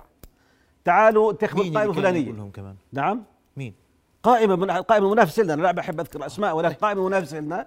تعالوا 0.84 1.32
انتخبوا 1.32 1.64
القائمة 1.64 1.90
الفلانية. 1.90 2.50
كمان؟ 2.54 2.74
نعم؟ 2.92 3.22
مين؟ 3.56 3.74
قائمة 4.22 4.56
من 4.56 4.70
قائمة 4.70 5.10
منافسة 5.10 5.42
لنا 5.42 5.62
لا 5.62 5.72
بحب 5.72 6.00
أذكر 6.00 6.26
أسماء 6.26 6.56
ولكن 6.56 6.74
قائمة 6.74 7.08
منافسة 7.08 7.40
لنا. 7.40 7.66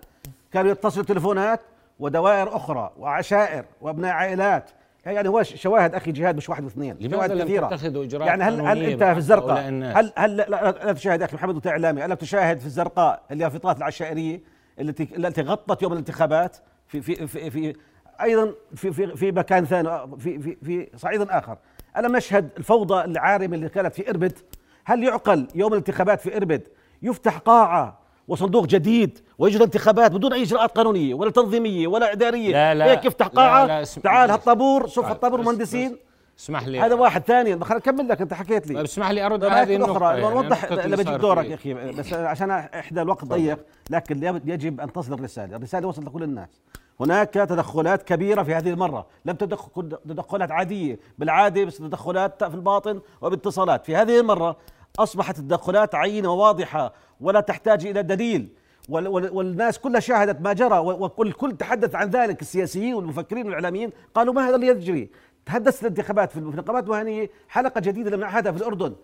كانوا 0.52 0.72
يتصلوا 0.72 1.06
تليفونات 1.06 1.62
ودوائر 2.00 2.56
أخرى 2.56 2.92
وعشائر 2.98 3.66
وأبناء 3.82 4.12
عائلات. 4.12 4.70
يعني 5.06 5.30
هو 5.30 5.44
شواهد 5.44 5.96
أخي 5.96 6.12
جهاد 6.12 6.38
مش 6.38 6.50
واحد 6.50 6.64
واثنين 6.64 6.98
لم 7.00 7.44
كثيرة. 7.44 7.68
تتخذوا 7.68 8.04
إجراءات 8.04 8.28
يعني 8.28 8.44
هل 8.44 8.62
هل 8.62 8.84
أنت 8.84 9.04
في 9.04 9.18
الزرقاء؟ 9.18 9.60
هل 9.70 10.14
هل 10.18 10.38
لا, 10.38 10.50
لا 10.50 10.94
تشاهد 10.94 11.22
أخي 11.22 11.36
محمد 11.36 11.56
انت 11.56 11.68
اعلامي 11.68 12.06
الا 12.06 12.16
تشاهد 12.16 12.60
في 12.60 12.66
الزرقاء 12.66 13.22
اليافطات 13.32 13.78
العشائرية 13.78 14.42
التي 14.80 15.08
التي 15.18 15.42
غطت 15.42 15.82
يوم 15.82 15.94
الانتخابات 15.94 16.58
في 16.88 17.02
في 17.02 17.28
في, 17.28 17.50
في 17.50 17.76
أيضا 18.22 18.54
في 18.76 18.94
في 18.94 19.16
في 19.16 19.32
مكان 19.32 19.66
ثاني 19.66 19.90
في 20.18 20.40
في 20.40 20.58
في 20.64 20.88
صعيد 20.96 21.22
آخر. 21.22 21.58
ألم 21.98 22.16
نشهد 22.16 22.50
الفوضى 22.58 23.04
العارمة 23.04 23.56
اللي 23.56 23.70
كانت 23.70 23.96
في 23.96 24.10
إربد؟ 24.10 24.38
هل 24.86 25.04
يعقل 25.04 25.48
يوم 25.56 25.74
الانتخابات 25.74 26.22
في 26.22 26.38
إربد 26.38 26.68
يفتح 27.02 27.38
قاعة 27.38 28.05
وصندوق 28.28 28.66
جديد 28.66 29.20
ويجري 29.38 29.64
انتخابات 29.64 30.12
بدون 30.12 30.34
أي 30.34 30.42
إجراءات 30.42 30.72
قانونية 30.72 31.14
ولا 31.14 31.32
تنظيمية 31.32 31.88
ولا 31.88 32.12
إدارية. 32.12 32.52
لا 32.52 32.74
لا 32.74 32.86
هيك 32.86 33.06
يفتح 33.06 33.28
قاعه 33.28 33.66
لا 33.66 33.80
لا 33.82 33.88
تعال 34.04 34.32
هالطابور 34.32 34.88
شوف 34.88 35.06
هالطابور 35.06 35.42
مهندسين. 35.42 35.98
اسمح 36.40 36.68
لي. 36.68 36.80
هذا 36.80 36.96
واحد 36.96 37.24
ثاني. 37.24 37.66
خليني 37.66 37.82
اكمل 37.84 38.08
لك 38.10 38.22
أنت 38.22 38.34
حكيت 38.34 38.68
لي. 38.68 38.84
اسمح 38.84 39.10
لي 39.10 39.26
أرد 39.26 39.46
على 39.46 39.62
هذه 39.62 39.76
النقطة. 39.76 40.12
يعني 40.12 40.36
وضح 40.36 40.64
أنا 40.72 40.96
بجيب 40.96 41.18
دورك 41.18 41.46
يا 41.46 41.56
أخي 41.56 41.74
بس 41.74 42.14
عشان 42.14 42.52
إحدى 42.52 43.02
الوقت 43.02 43.26
ضيق 43.26 43.60
لكن 43.90 44.42
يجب 44.46 44.82
أن 44.82 44.94
تصل 44.94 45.14
الرسالة. 45.14 45.56
الرسالة 45.56 45.88
وصلت 45.88 46.06
لكل 46.06 46.24
الناس. 46.24 46.62
هناك 47.00 47.30
تدخلات 47.30 48.04
كبيرة 48.04 48.44
في 48.44 48.56
هذه 48.56 48.70
المرة. 48.70 49.08
لم 49.26 49.36
تكن 49.36 49.90
تدخلات 49.90 50.52
عادية. 50.52 51.00
بالعادة 51.18 51.66
بس 51.66 51.78
تدخلات 51.78 52.44
في 52.44 52.56
الباطن 52.56 53.02
وباتصالات. 53.22 53.86
في 53.86 53.96
هذه 53.96 54.20
المرة 54.20 54.58
أصبحت 55.00 55.40
التدخلات 55.40 55.96
عينة 55.96 56.34
وواضحة 56.34 56.94
ولا 57.22 57.40
تحتاج 57.40 57.86
إلى 57.86 58.04
دليل. 58.04 58.50
والناس 58.90 59.80
كلها 59.80 60.00
شاهدت 60.00 60.42
ما 60.42 60.54
جرى 60.54 60.78
والكل 60.78 61.58
تحدث 61.58 61.96
عن 61.96 62.10
ذلك 62.10 62.42
السياسيين 62.42 62.94
والمفكرين 62.94 63.46
والإعلاميين 63.46 63.92
قالوا 64.16 64.34
ما 64.34 64.50
هذا 64.50 64.56
اللي 64.56 64.68
يجري؟ 64.68 65.10
تحدثت 65.46 65.82
الانتخابات 65.82 66.32
في 66.32 66.38
النقابات 66.38 66.84
المهنيه 66.84 67.30
حلقة 67.50 67.82
جديدة 67.82 68.10
لم 68.10 68.20
نعهدها 68.20 68.52
في 68.52 68.58
الأردن. 68.58 68.96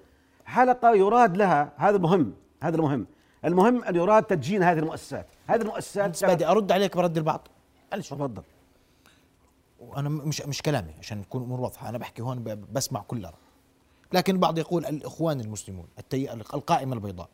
حلقة 0.46 0.96
يراد 0.96 1.38
لها 1.38 1.74
هذا 1.78 1.98
مهم 1.98 2.34
هذا 2.64 2.76
المهم. 2.76 3.08
المهم 3.46 3.84
أن 3.84 3.96
يراد 3.96 4.24
تدجين 4.24 4.64
هذه 4.64 4.80
المؤسسات. 4.80 5.28
هذه 5.48 5.62
المؤسسات 5.62 6.26
بدي 6.26 6.48
أرد 6.48 6.72
عليك 6.72 6.98
برد 6.98 7.18
البعض. 7.18 7.48
معلش 7.92 8.10
تفضل. 8.10 8.44
وأنا 9.80 10.10
مش 10.10 10.42
مش 10.42 10.62
كلامي 10.62 10.94
عشان 11.00 11.18
نكون 11.18 11.44
امور 11.44 11.62
واضحة. 11.62 11.90
أنا 11.90 11.98
بحكي 11.98 12.22
هون 12.22 12.66
بسمع 12.72 13.02
كل 13.02 13.24
رأي 13.24 13.34
لكن 14.14 14.34
البعض 14.34 14.58
يقول 14.58 14.86
الإخوان 14.86 15.42
المسلمون 15.42 15.86
القائمة 16.54 16.94
البيضاء 16.96 17.30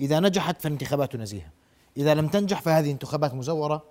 إذا 0.00 0.20
نجحت 0.20 0.62
فانتخابات 0.62 1.16
نزيهة 1.16 1.50
إذا 1.96 2.14
لم 2.14 2.28
تنجح 2.28 2.60
فهذه 2.60 2.90
انتخابات 2.90 3.34
مزورة 3.34 3.82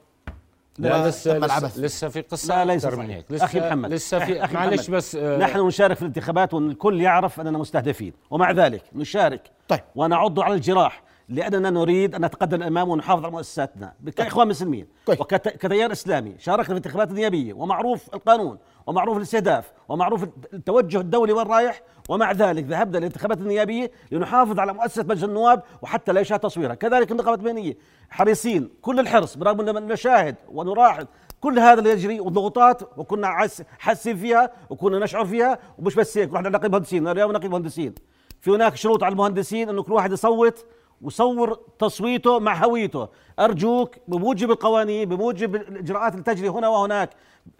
لا 0.77 1.07
لسه 1.07 1.38
لسه, 1.38 1.81
لسه 1.81 2.09
في 2.09 2.21
قصة 2.21 2.63
لا 2.63 2.74
ليس 2.74 2.86
من 2.86 3.09
هيك. 3.09 3.25
لسه 3.31 3.45
أخي 3.45 3.59
محمد 3.59 3.93
لسه 3.93 4.19
في 4.19 4.53
معلش 4.53 4.89
بس 4.89 5.15
آه 5.15 5.38
نحن 5.38 5.67
نشارك 5.67 5.95
في 5.95 6.01
الانتخابات 6.01 6.53
والكل 6.53 7.01
يعرف 7.01 7.39
أننا 7.39 7.57
مستهدفين 7.57 8.13
ومع 8.29 8.51
ذلك 8.51 8.83
نشارك 8.95 9.51
طيب. 9.67 9.79
ونعض 9.95 10.39
على 10.39 10.53
الجراح. 10.53 11.03
لأننا 11.29 11.69
نريد 11.69 12.15
أن 12.15 12.25
نتقدم 12.25 12.62
الإمام 12.62 12.89
ونحافظ 12.89 13.24
على 13.24 13.31
مؤسساتنا. 13.31 13.93
كاخوان 14.15 14.48
مسلمين 14.48 14.88
طيب. 15.05 15.21
وكتيار 15.21 15.91
إسلامي 15.91 16.36
شاركنا 16.39 16.63
في 16.63 16.71
الانتخابات 16.71 17.09
النيابية 17.09 17.53
ومعروف 17.53 18.13
القانون 18.13 18.57
ومعروف 18.88 19.17
الاستهداف 19.17 19.71
ومعروف 19.89 20.24
التوجه 20.53 21.00
الدولي 21.00 21.33
وين 21.33 21.48
رايح 21.48 21.81
ومع 22.09 22.31
ذلك 22.31 22.63
ذهبنا 22.63 22.98
للانتخابات 22.98 23.38
النيابية 23.38 23.91
لنحافظ 24.12 24.59
على 24.59 24.74
مؤسسة 24.74 25.03
مجلس 25.03 25.24
النواب 25.24 25.63
وحتى 25.81 26.12
لا 26.12 26.21
يشاهد 26.21 26.39
تصويرها. 26.39 26.75
كذلك 26.75 27.12
النقابات 27.12 27.39
المهنية 27.39 27.77
حريصين 28.09 28.69
كل 28.81 29.00
الحرص 29.00 29.38
برغم 29.38 29.77
أن 29.77 29.88
نشاهد 29.88 30.36
ونراهن 30.51 31.07
كل 31.41 31.59
هذا 31.59 31.79
اللي 31.79 31.89
يجري 31.89 32.19
وضغوطات 32.19 32.98
وكنا 32.98 33.48
حاسين 33.79 34.17
فيها 34.17 34.51
وكنا 34.69 35.00
نشعر 35.00 35.25
فيها 35.25 35.59
ومش 35.77 35.95
بس 35.95 36.17
هيك 36.17 36.33
رحنا 36.33 36.50
نقيب 36.50 36.71
مهندسين 36.71 37.07
اليوم 37.07 37.31
نقيب 37.31 37.51
مهندسين. 37.51 37.95
في 38.41 38.51
هناك 38.51 38.75
شروط 38.75 39.03
على 39.03 39.12
المهندسين 39.12 39.69
إنه 39.69 39.83
كل 39.83 39.93
واحد 39.93 40.12
يصوت 40.12 40.65
وصور 41.01 41.60
تصويته 41.79 42.39
مع 42.39 42.65
هويته. 42.65 43.08
أرجوك 43.39 43.96
بموجب 44.08 44.51
القوانين 44.51 45.10
بموجب 45.10 45.56
الإجراءات 45.56 46.13
اللي 46.13 46.24
تجري 46.24 46.50
هنا 46.50 46.68
وهناك 46.68 47.10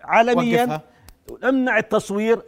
عالميا 0.02 0.82
امنع 1.44 1.78
التصوير. 1.78 2.42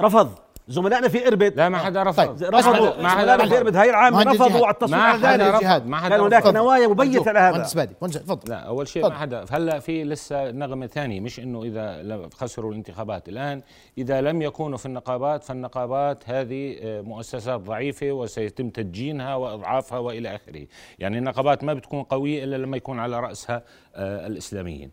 رفض. 0.00 0.45
زملائنا 0.68 1.08
في 1.08 1.28
إربد. 1.28 1.56
لا 1.56 1.68
ما 1.68 1.78
حدا 1.78 2.02
رفض. 2.02 2.40
طيب. 2.40 2.54
رفضوا. 2.54 3.02
ما 3.02 3.08
حدا 3.08 3.36
رفض 3.36 3.48
في 3.48 3.58
إربد 3.58 3.76
هاي 3.76 3.90
العام 3.90 4.16
رفضوا 4.16 4.66
على 4.66 4.74
التصوير 4.74 5.00
ما 5.00 5.12
حدا 5.12 5.50
رفض. 5.50 5.86
ما 5.86 5.96
حدا 5.96 6.16
كان 6.16 6.20
هناك 6.20 6.46
نوايا 6.46 6.88
مبيتة 6.88 7.28
على 7.28 7.38
هذا 7.38 7.52
مهندس 7.52 7.74
بادي 7.74 7.94
تفضل. 7.94 8.50
لا 8.50 8.56
أول 8.56 8.88
شيء 8.88 9.02
ما 9.02 9.18
حدا. 9.18 9.44
هلا 9.50 9.78
في 9.78 10.04
لسه 10.04 10.50
نغمة 10.50 10.86
ثانية 10.86 11.20
مش 11.20 11.40
إنه 11.40 11.62
إذا 11.62 12.28
خسروا 12.34 12.70
الانتخابات. 12.70 13.28
الآن 13.28 13.62
إذا 13.98 14.20
لم 14.20 14.42
يكونوا 14.42 14.78
في 14.78 14.86
النقابات 14.86 15.44
فالنقابات 15.44 16.30
هذه 16.30 16.76
آه، 16.82 17.00
مؤسسات 17.00 17.60
ضعيفة 17.60 18.10
وسيتم 18.10 18.70
تدجينها 18.70 19.34
وإضعافها 19.34 19.98
وإلى 19.98 20.34
آخره. 20.34 20.66
يعني 20.98 21.18
النقابات 21.18 21.64
ما 21.64 21.74
بتكون 21.74 22.02
قوية 22.02 22.44
إلا 22.44 22.56
لما 22.56 22.76
يكون 22.76 22.98
على 22.98 23.20
رأسها 23.20 23.62
آه، 23.94 24.26
الإسلاميين. 24.26 24.90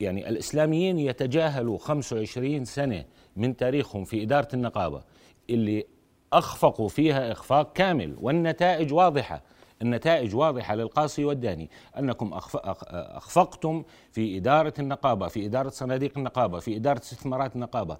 يعني 0.00 0.28
الإسلاميين 0.28 0.98
يتجاهلوا 0.98 1.78
25 1.78 2.64
سنة 2.64 3.04
من 3.36 3.56
تاريخهم 3.56 4.04
في 4.04 4.22
إدارة 4.22 4.48
النقابة 4.54 5.02
اللي 5.50 5.86
أخفقوا 6.32 6.88
فيها 6.88 7.32
إخفاق 7.32 7.72
كامل 7.72 8.16
والنتائج 8.20 8.92
واضحة. 8.92 9.42
النتائج 9.82 10.34
واضحة 10.34 10.74
للقاصي 10.74 11.24
والداني 11.24 11.70
أنكم 11.98 12.30
أخفقتم 12.34 13.84
في 14.12 14.36
إدارة 14.36 14.74
النقابة 14.78 15.28
في 15.28 15.46
إدارة 15.46 15.68
صناديق 15.68 16.12
النقابة 16.18 16.58
في 16.58 16.76
إدارة 16.76 16.98
استثمارات 16.98 17.54
النقابة 17.54 17.96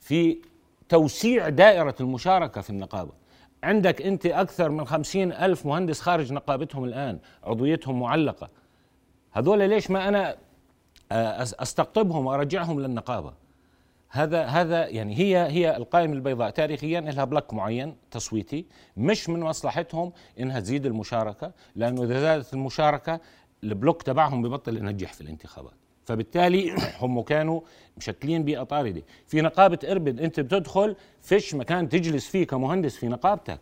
في 0.00 0.38
توسيع 0.88 1.48
دائرة 1.48 1.94
المشاركة 2.00 2.60
في 2.60 2.70
النقابة. 2.70 3.12
عندك 3.62 4.02
أنت 4.02 4.26
أكثر 4.26 4.70
من 4.70 4.86
خمسين 4.86 5.32
ألف 5.32 5.66
مهندس 5.66 6.00
خارج 6.00 6.32
نقابتهم 6.32 6.84
الآن 6.84 7.18
عضويتهم 7.44 8.00
معلقة. 8.00 8.48
هذول 9.32 9.68
ليش 9.68 9.90
ما 9.90 10.08
أنا 10.08 10.36
أستقطبهم 11.62 12.26
وأرجعهم 12.26 12.80
للنقابة؟ 12.80 13.32
هذا 14.08 14.44
هذا 14.44 14.88
يعني 14.88 15.18
هي 15.18 15.46
هي 15.50 15.76
القائمة 15.76 16.12
البيضاء 16.12 16.50
تاريخيا 16.50 17.00
لها 17.00 17.24
بلوك 17.24 17.54
معين 17.54 17.96
تصويتي 18.10 18.66
مش 18.96 19.28
من 19.28 19.40
مصلحتهم 19.40 20.12
إنها 20.40 20.60
تزيد 20.60 20.86
المشاركة 20.86 21.52
لأنه 21.76 22.02
إذا 22.02 22.20
زادت 22.20 22.54
المشاركة 22.54 23.20
البلوك 23.64 24.02
تبعهم 24.02 24.42
ببطل 24.42 24.76
ينجح 24.76 25.12
في 25.12 25.20
الانتخابات. 25.20 25.72
فبالتالي 26.04 26.76
هم 27.02 27.20
كانوا 27.20 27.60
مشكلين 27.96 28.44
بيئه 28.44 28.62
طارده 28.62 29.02
في 29.26 29.40
نقابة 29.40 29.78
اربد 29.90 30.20
أنت 30.20 30.40
بتدخل 30.40 30.96
فيش 31.20 31.54
مكان 31.54 31.88
تجلس 31.88 32.26
فيه 32.26 32.46
كمهندس 32.46 32.96
في 32.96 33.06
نقابتك. 33.08 33.60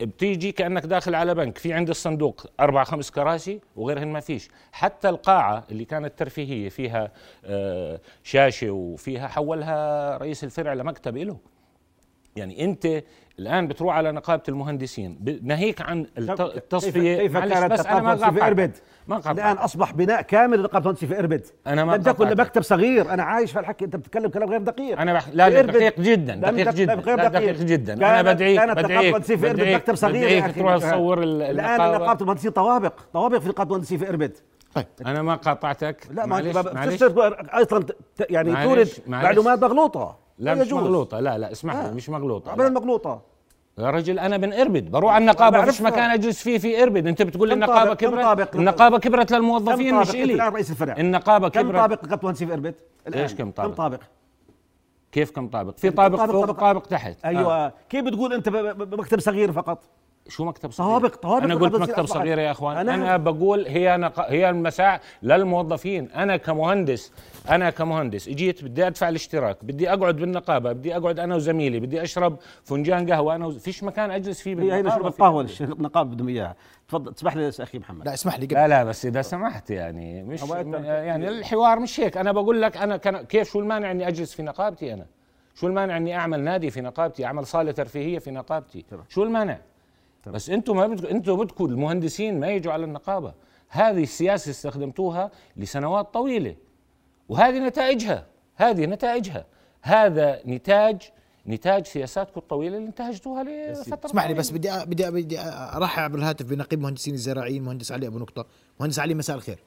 بتيجي 0.00 0.52
كأنك 0.52 0.86
داخل 0.86 1.14
على 1.14 1.34
بنك 1.34 1.58
في 1.58 1.72
عند 1.72 1.90
الصندوق 1.90 2.46
أربع 2.60 2.84
خمس 2.84 3.10
كراسي 3.10 3.60
وغيرهن 3.76 4.08
ما 4.08 4.20
فيش. 4.20 4.48
حتى 4.72 5.08
القاعة 5.08 5.64
اللي 5.70 5.84
كانت 5.84 6.18
ترفيهية 6.18 6.68
فيها 6.68 7.12
آه، 7.44 8.00
شاشة 8.22 8.70
وفيها 8.70 9.28
حولها 9.28 10.16
رئيس 10.16 10.44
الفرع 10.44 10.72
لمكتب 10.72 11.16
له 11.16 11.36
يعني 12.36 12.64
أنت 12.64 13.02
الآن 13.38 13.68
بتروح 13.68 13.96
على 13.96 14.12
نقابة 14.12 14.42
المهندسين. 14.48 15.38
ناهيك 15.42 15.82
عن 15.82 16.06
التصفيه 16.18 17.16
كيف, 17.16 17.36
كيف 17.36 17.54
كانت 17.54 17.72
بس 17.72 17.86
أنا 17.86 18.00
ما 18.00 18.30
في 18.30 18.46
إربد؟ 18.46 18.76
ما 19.08 19.30
الآن 19.30 19.56
أصبح 19.56 19.92
بناء 19.92 20.22
كامل 20.22 20.58
لنقابة 20.58 20.78
المهندسين 20.78 21.08
في 21.08 21.18
إربد. 21.18 21.46
أنا 21.66 21.84
ما 21.84 21.96
لم 21.96 22.02
تكن 22.02 22.36
مكتب 22.36 22.62
صغير. 22.62 23.14
أنا 23.14 23.22
عايش 23.22 23.52
في 23.52 23.60
الحكي. 23.60 23.84
أنت 23.84 23.96
بتتكلم 23.96 24.28
كلام 24.28 24.50
غير 24.50 24.60
دقيق. 24.60 25.00
أنا 25.00 25.12
بح... 25.12 25.28
لا, 25.28 25.48
لا 25.48 25.62
دقيق 25.62 26.00
جدا 26.00 26.34
دقيق 26.34 26.70
جدا 26.70 26.94
غير 26.94 27.16
دقيق, 27.16 27.28
دقيق 27.28 27.56
جدا. 27.56 27.94
أنا 27.94 28.22
بدعيك 28.22 28.60
كانت 28.60 28.78
نقابة 28.78 29.00
المهندسين 29.00 29.38
في 29.38 29.50
إربد 29.50 29.68
مكتب 29.68 29.94
صغير 29.94 30.40
بدعيك 30.40 30.54
تروح 30.54 30.76
تصور 30.76 31.22
الآن 31.22 31.78
نقابة 31.78 32.20
المهندسين 32.20 32.50
طوابق. 32.50 33.00
طوابق 33.12 33.38
في 33.38 33.48
نقابة 33.48 33.68
المهندسين 33.68 33.98
في 33.98 34.08
إربد. 34.08 34.36
طيب. 34.74 34.86
أنا 35.06 35.22
ما 35.22 35.34
قاطعتك. 35.34 36.06
لا 36.10 36.26
معلش 36.26 36.56
معلش. 36.56 37.02
أصلا 37.02 37.86
يعني 38.30 38.64
تورد 38.64 38.88
معلومات 39.06 39.62
مغلوطة. 39.62 40.23
لا 40.38 40.54
مش 40.54 40.72
مغلوطة. 40.72 41.20
لا 41.20 41.38
لا 41.38 41.52
اسمح 41.52 41.74
لي 41.74 41.92
مش 41.92 42.08
مغلوطة. 42.08 42.52
ابدا 42.52 42.68
مغلوطة. 42.68 43.20
يا 43.78 43.90
رجل 43.90 44.18
أنا 44.18 44.36
من 44.36 44.52
إربد. 44.52 44.90
بروح 44.90 45.12
على 45.12 45.22
النقابة 45.22 45.64
فيش 45.64 45.82
مكان 45.82 46.10
أجلس 46.10 46.42
فيه 46.42 46.58
في 46.58 46.82
إربد. 46.82 47.06
أنت 47.06 47.22
بتقول 47.22 47.52
النقابة 47.52 47.94
كبرت؟ 47.94 48.56
النقابة 48.56 48.98
كبرت 48.98 49.32
للموظفين 49.32 49.94
مش 49.94 50.10
إلي. 50.10 50.48
رئيس 50.48 50.70
الفرع 50.70 50.96
النقابة 50.98 51.48
كبرت. 51.48 51.66
كم 51.66 51.78
طابق 51.78 52.04
نقابه 52.04 52.20
مهندسين 52.24 52.48
في 52.48 52.54
اربد 52.54 52.74
إيش 53.14 53.34
كم 53.34 53.50
طابق؟ 53.50 53.68
كم 53.68 53.74
طابق؟ 53.74 54.00
كيف 55.12 55.30
كم 55.30 55.48
طابق؟ 55.48 55.76
في 55.76 55.90
طابق 55.90 56.24
فوق 56.24 56.48
وطابق 56.48 56.86
تحت. 56.86 57.24
أيوه. 57.24 57.54
آه. 57.54 57.72
كيف 57.88 58.04
بتقول 58.04 58.32
أنت 58.32 58.48
بمكتب 58.48 59.20
صغير 59.20 59.52
فقط؟ 59.52 59.82
شو 60.28 60.44
مكتب 60.44 60.70
صغير؟ 60.70 60.88
طوابق 60.88 61.16
طوابق 61.16 61.44
أنا 61.44 61.54
قلت 61.54 61.74
مكتب 61.74 62.06
صغير 62.06 62.38
يا 62.38 62.50
إخوان. 62.50 62.76
أنا, 62.76 62.94
أنا 62.94 63.16
بقول 63.16 63.66
هي 63.66 63.96
نق... 63.96 64.20
هي 64.20 64.50
المساع 64.50 65.00
للموظفين. 65.22 66.10
أنا 66.10 66.36
كمهندس 66.36 67.12
أنا 67.50 67.70
كمهندس. 67.70 68.28
إجيت 68.28 68.64
بدي 68.64 68.86
أدفع 68.86 69.08
الاشتراك 69.08 69.64
بدي 69.64 69.92
أقعد 69.92 70.16
بالنقابة 70.16 70.72
بدي 70.72 70.96
أقعد 70.96 71.18
أنا 71.18 71.34
وزميلي 71.34 71.80
بدي 71.80 72.02
أشرب 72.02 72.36
فنجان 72.62 73.12
قهوة 73.12 73.34
أنا 73.34 73.46
وز... 73.46 73.58
فيش 73.58 73.82
مكان 73.82 74.10
أجلس 74.10 74.40
فيه 74.40 74.60
هي 74.60 74.72
هي 74.72 74.82
نشرب 74.82 75.06
القهوه 75.06 75.48
النقابه 75.60 76.14
بدهم 76.14 76.28
إياها. 76.28 76.56
تفضل 76.88 77.14
تسمح 77.14 77.36
لي 77.36 77.48
أخي 77.60 77.78
محمد. 77.78 78.06
لا 78.06 78.14
اسمح 78.14 78.38
لي 78.38 78.46
قبل. 78.46 78.54
لا 78.54 78.68
لا 78.68 78.84
بس 78.84 79.06
إذا 79.06 79.22
سمحت 79.22 79.70
يعني 79.70 80.22
مش 80.22 80.42
يعني 80.84 81.28
الحوار 81.28 81.78
مش 81.78 82.00
هيك. 82.00 82.16
أنا 82.16 82.32
بقول 82.32 82.62
لك 82.62 82.76
أنا 82.76 82.96
كان 82.96 83.22
كيف 83.22 83.52
شو 83.52 83.60
المانع 83.60 83.90
إني 83.90 84.08
أجلس 84.08 84.34
في 84.34 84.42
نقابتي 84.42 84.94
أنا؟ 84.94 85.06
شو 85.54 85.66
المانع 85.66 85.96
إني 85.96 86.16
أعمل 86.16 86.40
نادي 86.40 86.70
في 86.70 86.80
نقابتي 86.80 87.24
أعمل 87.24 87.46
صاله 87.46 87.72
ترفيهيه 87.72 88.18
في 88.18 88.30
نقابتي؟ 88.30 88.84
شو 89.08 89.22
المانع؟ 89.22 89.58
طبعا. 90.24 90.34
بس 90.34 90.50
أنتم 90.50 90.76
ما 90.76 90.86
بدكم 90.86 91.06
أنتم 91.06 91.36
بدكم 91.36 91.64
المهندسين 91.64 92.40
ما 92.40 92.48
يجوا 92.48 92.72
على 92.72 92.84
النقابة. 92.84 93.34
هذه 93.68 94.02
السياسة 94.02 94.50
استخدمتوها 94.50 95.30
لسنوات 95.56 96.14
طويلة. 96.14 96.56
وهذه 97.28 97.58
نتائجها. 97.58 98.26
هذه 98.56 98.86
نتائجها. 98.86 99.46
هذا 99.82 100.40
نتاج 100.46 101.10
نتاج 101.46 101.86
سياساتكم 101.86 102.40
الطويلة 102.40 102.76
اللي 102.76 102.88
انتهجتوها 102.88 103.42
لفترة 103.42 104.00
اسمح 104.04 104.26
لي 104.26 104.34
بس 104.34 104.50
بدي 104.50 104.70
بدي 104.86 105.10
بدي 105.10 105.40
أرحب 105.76 106.02
عبر 106.02 106.18
الهاتف 106.18 106.46
بنقيب 106.46 106.78
المهندسين 106.78 107.14
الزراعيين 107.14 107.62
مهندس 107.62 107.92
علي 107.92 108.06
أبو 108.06 108.18
نقطة. 108.18 108.46
مهندس 108.80 108.98
علي 108.98 109.14
مساء 109.14 109.36
الخير. 109.36 109.58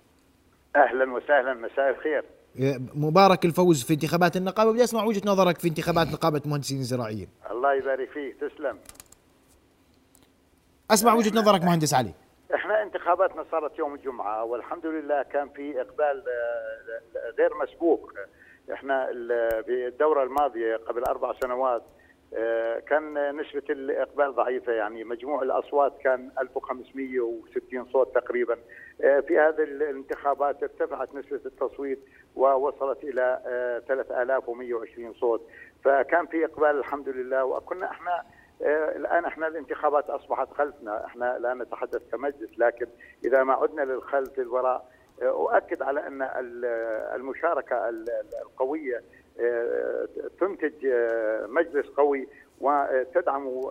أهلا 0.75 1.13
وسهلا 1.13 1.53
مساء 1.53 1.89
الخير. 1.89 2.25
مبارك 2.95 3.45
الفوز 3.45 3.83
في 3.83 3.93
انتخابات 3.93 4.37
النقابة. 4.37 4.71
بدي 4.71 4.83
أسمع 4.83 5.03
وجهة 5.03 5.21
نظرك 5.25 5.57
في 5.57 5.67
انتخابات 5.67 6.07
نقابة 6.07 6.41
المهندسين 6.45 6.79
الزراعيين. 6.79 7.27
الله 7.51 7.73
يبارك 7.73 8.09
فيك 8.09 8.35
تسلم. 8.35 8.77
أسمع 10.91 11.13
وجهة 11.13 11.39
نظرك 11.39 11.63
مهندس 11.63 11.93
علي. 11.93 12.13
إحنا 12.55 12.83
انتخاباتنا 12.83 13.45
صارت 13.51 13.79
يوم 13.79 13.93
الجمعة 13.95 14.43
والحمد 14.43 14.85
لله 14.85 15.23
كان 15.23 15.49
في 15.49 15.81
إقبال 15.81 16.23
آه، 16.27 17.31
غير 17.37 17.49
مسبوق. 17.63 18.13
إحنا 18.73 19.05
في 19.65 19.87
الدورة 19.87 20.23
الماضية 20.23 20.75
قبل 20.75 21.03
أربع 21.03 21.33
سنوات 21.41 21.83
آه، 22.33 22.79
كان 22.79 23.35
نسبة 23.41 23.63
الإقبال 23.69 24.35
ضعيفة 24.35 24.71
يعني 24.73 25.03
مجموع 25.03 25.41
الأصوات 25.43 25.97
كان 26.03 26.31
1560 26.39 27.85
صوت 27.93 28.15
تقريبا. 28.15 28.57
آه، 29.03 29.19
في 29.19 29.39
هذه 29.39 29.63
الانتخابات 29.63 30.63
ارتفعت 30.63 31.15
نسبة 31.15 31.41
التصويت 31.45 31.99
ووصلت 32.35 33.03
إلى 33.03 33.41
3120 33.87 35.13
صوت. 35.13 35.49
فكان 35.83 36.25
في 36.25 36.45
إقبال 36.45 36.79
الحمد 36.79 37.09
لله. 37.09 37.45
وكنا 37.45 37.91
إحنا 37.91 38.11
آه، 38.19 38.23
الآن 38.61 39.25
إحنا 39.25 39.47
الانتخابات 39.47 40.09
أصبحت 40.09 40.53
خلفنا. 40.53 41.05
إحنا 41.05 41.37
لا 41.39 41.53
نتحدث 41.53 42.01
كمجلس 42.11 42.59
لكن 42.59 42.87
إذا 43.25 43.43
ما 43.43 43.53
عدنا 43.53 43.81
للخلف 43.81 44.39
للوراء 44.39 44.91
آه، 45.21 45.25
أؤكد 45.25 45.81
على 45.81 46.07
أن 46.07 46.21
المشاركة 47.15 47.89
القوية 48.41 49.01
آه، 49.39 50.07
تنتج 50.39 50.87
مجلس 51.49 51.87
قوي 51.87 52.27
وتدعم 52.61 53.61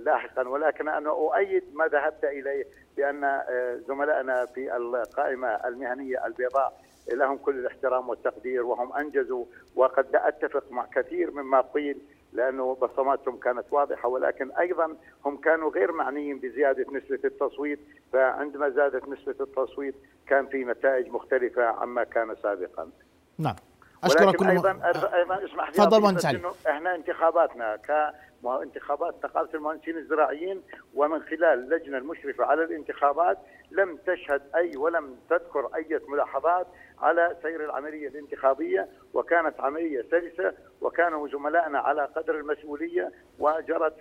لاحقا. 0.00 0.48
ولكن 0.48 0.88
أنا 0.88 1.10
أؤيد 1.10 1.64
ما 1.74 1.86
ذهبت 1.86 2.24
إليه 2.24 2.64
بأن 2.96 3.40
زملائنا 3.88 4.46
في 4.46 4.76
القائمة 4.76 5.48
المهنية 5.48 6.26
البيضاء 6.26 6.80
لهم 7.12 7.36
كل 7.36 7.58
الاحترام 7.58 8.08
والتقدير 8.08 8.66
وهم 8.66 8.92
أنجزوا 8.92 9.44
وقد 9.76 10.06
أتفق 10.16 10.64
مع 10.70 10.86
كثير 10.94 11.30
مما 11.30 11.60
قيل 11.60 11.98
لأنه 12.36 12.74
بصماتهم 12.74 13.36
كانت 13.36 13.64
واضحة 13.70 14.08
ولكن 14.08 14.50
أيضا 14.52 14.96
هم 15.24 15.36
كانوا 15.36 15.70
غير 15.70 15.92
معنيين 15.92 16.38
بزيادة 16.38 16.86
نسبة 16.92 17.20
التصويت 17.24 17.78
فعندما 18.12 18.68
زادت 18.68 19.08
نسبة 19.08 19.34
التصويت 19.40 19.94
كان 20.26 20.46
في 20.46 20.64
نتائج 20.64 21.08
مختلفة 21.08 21.64
عما 21.64 22.04
كان 22.04 22.36
سابقا. 22.42 22.90
نعم. 23.38 23.56
أشكرك 24.06 24.40
ولكن 24.40 24.46
أيضا 24.46 24.70
أيضا 25.14 25.44
اسمح 25.44 25.66
لي 25.68 25.72
تفضل 25.74 26.00
مهندس 26.02 26.26
علي 26.26 26.42
إحنا 26.68 26.94
انتخاباتنا 26.94 27.76
كانتخابات 27.76 29.24
نقابه 29.24 29.48
المهندسين 29.54 29.96
الزراعيين 29.98 30.62
ومن 30.94 31.22
خلال 31.22 31.44
اللجنة 31.44 31.98
المشرفة 31.98 32.44
على 32.44 32.64
الانتخابات 32.64 33.38
لم 33.70 33.96
تشهد 34.06 34.42
أي 34.54 34.76
ولم 34.76 35.16
تذكر 35.30 35.70
أي 35.74 36.00
ملاحظات 36.08 36.66
على 36.98 37.36
سير 37.42 37.64
العملية 37.64 38.08
الانتخابية 38.08 38.88
وكانت 39.14 39.60
عملية 39.60 40.02
سلسة 40.10 40.52
وكانوا 40.80 41.28
زملائنا 41.28 41.78
على 41.78 42.04
قدر 42.16 42.34
المسؤولية 42.34 43.12
وجرت 43.38 43.94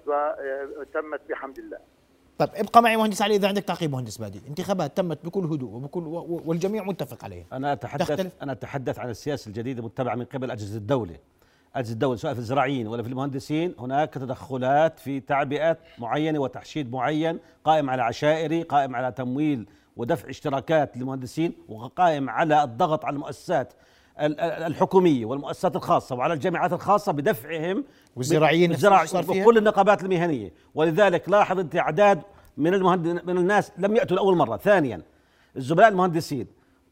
وتمت 0.77 1.21
بحمد 1.29 1.57
الله. 1.57 1.77
طيب 2.37 2.49
ابقى 2.55 2.81
معي 2.81 2.97
مهندس 2.97 3.21
علي 3.21 3.35
إذا 3.35 3.47
عندك 3.47 3.63
تعقيب 3.63 3.91
مهندس 3.91 4.17
بادي، 4.17 4.41
انتخابات 4.47 4.97
تمت 4.97 5.25
بكل 5.25 5.45
هدوء 5.45 5.73
وبكل 5.73 6.03
والجميع 6.45 6.83
متفق 6.83 7.23
عليها. 7.23 7.45
أنا 7.53 7.73
اتحدث 7.73 8.07
تختلف؟ 8.07 8.33
أنا 8.41 8.51
أتحدث 8.51 8.99
عن 8.99 9.09
السياسة 9.09 9.49
الجديدة 9.49 9.79
المتبعه 9.79 10.15
من 10.15 10.25
قبل 10.25 10.51
أجهزة 10.51 10.77
الدولة. 10.77 11.17
أجهزة 11.75 11.93
الدولة 11.93 12.15
سواء 12.15 12.33
في 12.33 12.39
الزراعيين 12.39 12.87
ولا 12.87 13.03
في 13.03 13.09
المهندسين 13.09 13.75
هناك 13.79 14.13
تدخلات 14.13 14.99
في 14.99 15.19
تعبئة 15.19 15.77
معينة 15.97 16.39
وتحشيد 16.39 16.91
معين 16.91 17.39
قائم 17.63 17.89
على 17.89 18.01
عشائري 18.01 18.61
قائم 18.63 18.95
على 18.95 19.11
تمويل 19.11 19.67
ودفع 19.97 20.29
اشتراكات 20.29 20.97
للمهندسين 20.97 21.53
وقائم 21.69 22.29
على 22.29 22.63
الضغط 22.63 23.05
على 23.05 23.13
المؤسسات 23.13 23.73
الحكومية 24.19 25.25
والمؤسسات 25.25 25.75
الخاصة 25.75 26.15
وعلى 26.15 26.33
الجامعات 26.33 26.73
الخاصة 26.73 27.11
بدفعهم 27.11 27.83
والزراعيين 28.15 28.75
وكل 29.29 29.57
النقابات 29.57 30.03
المهنية. 30.03 30.53
ولذلك 30.75 31.29
لاحظ 31.29 31.59
أنت 31.59 31.75
أعداد 31.75 32.21
من 32.57 32.73
المهندس 32.73 33.23
من 33.25 33.37
الناس 33.37 33.71
لم 33.77 33.95
يأتوا 33.95 34.15
لأول 34.17 34.35
مرة. 34.37 34.57
ثانيا 34.57 35.01
الزملاء 35.57 35.87
المهندسين 35.87 36.47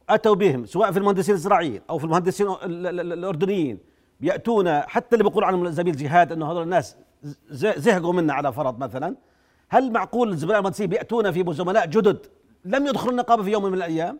أتوا 0.09 0.35
بهم 0.35 0.65
سواء 0.65 0.91
في 0.91 0.99
المهندسين 0.99 1.35
الزراعيين 1.35 1.81
أو 1.89 1.97
في 1.97 2.03
المهندسين 2.03 2.47
الأردنيين 2.63 3.79
يأتون 4.21 4.81
حتى 4.81 5.15
اللي 5.15 5.29
بيقول 5.29 5.43
عنهم 5.43 5.69
زميل 5.69 5.95
جهاد 5.95 6.31
أنه 6.31 6.51
هذول 6.51 6.63
الناس 6.63 6.95
زهقوا 7.51 8.13
منا 8.13 8.33
على 8.33 8.53
فرض 8.53 8.79
مثلا. 8.79 9.15
هل 9.69 9.91
معقول 9.91 10.29
الزملاء 10.29 10.57
المهندسين 10.57 10.87
بيأتون 10.87 11.31
في 11.31 11.53
زملاء 11.53 11.85
جدد؟ 11.85 12.25
لم 12.65 12.87
يدخلوا 12.87 13.11
النقابة 13.11 13.43
في 13.43 13.51
يوم 13.51 13.65
من 13.65 13.73
الأيام. 13.73 14.19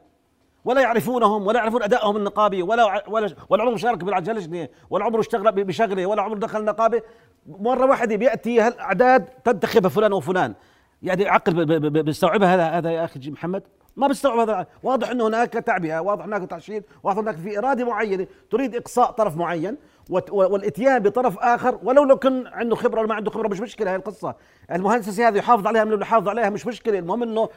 ولا 0.65 0.81
يعرفونهم 0.81 1.47
ولا 1.47 1.59
يعرفون 1.59 1.83
أدائهم 1.83 2.17
النقابي 2.17 2.61
ولا 2.61 3.09
ولا 3.09 3.35
ولا 3.49 3.63
عمره 3.63 3.75
شارك 3.75 4.03
بالعجلجنه 4.03 4.67
ولا 4.89 5.05
عمره 5.05 5.19
اشتغل 5.19 5.51
بشغله 5.51 6.05
ولا 6.05 6.21
عمره 6.21 6.37
دخل 6.37 6.59
النقابه 6.59 7.01
مرة 7.47 7.85
واحدة 7.85 8.15
بيأتي 8.15 8.61
هالاعداد 8.61 9.25
تنتخب 9.25 9.87
فلان 9.87 10.13
وفلان. 10.13 10.53
يعني 11.01 11.27
عقل 11.27 11.79
بيستوعبها 12.03 12.55
هذا 12.55 12.63
هذا 12.63 12.91
يا 12.91 13.05
أخي 13.05 13.31
محمد. 13.31 13.63
ما 13.95 14.07
بيستوعب 14.07 14.49
هذا. 14.49 14.67
واضح 14.83 15.09
إنه 15.09 15.27
هناك 15.27 15.53
تعبئة 15.53 15.99
واضح 15.99 16.25
هناك 16.25 16.49
تعشير 16.49 16.83
واضح 17.03 17.17
هناك 17.17 17.35
في 17.35 17.57
إرادة 17.59 17.85
معينة. 17.85 18.27
تريد 18.51 18.75
إقصاء 18.75 19.11
طرف 19.11 19.37
معين. 19.37 19.77
والاتيان 20.09 20.99
بطرف 20.99 21.39
آخر 21.39 21.79
ولو 21.83 22.03
لو 22.03 22.17
كان 22.17 22.47
عنده 22.47 22.75
خبرة 22.75 22.99
ولا 22.99 23.07
ما 23.07 23.15
عنده 23.15 23.31
خبرة 23.31 23.47
مش 23.47 23.59
مشكلة 23.59 23.91
هاي 23.91 23.95
القصة. 23.95 24.35
المهندس 24.71 25.19
هذا 25.19 25.37
يحافظ 25.37 25.67
عليها 25.67 25.83
من 25.83 26.01
يحافظ 26.01 26.27
عليها 26.27 26.49
مش 26.49 26.67
مشكلة. 26.67 26.99
المهم 26.99 27.23
إنه 27.23 27.49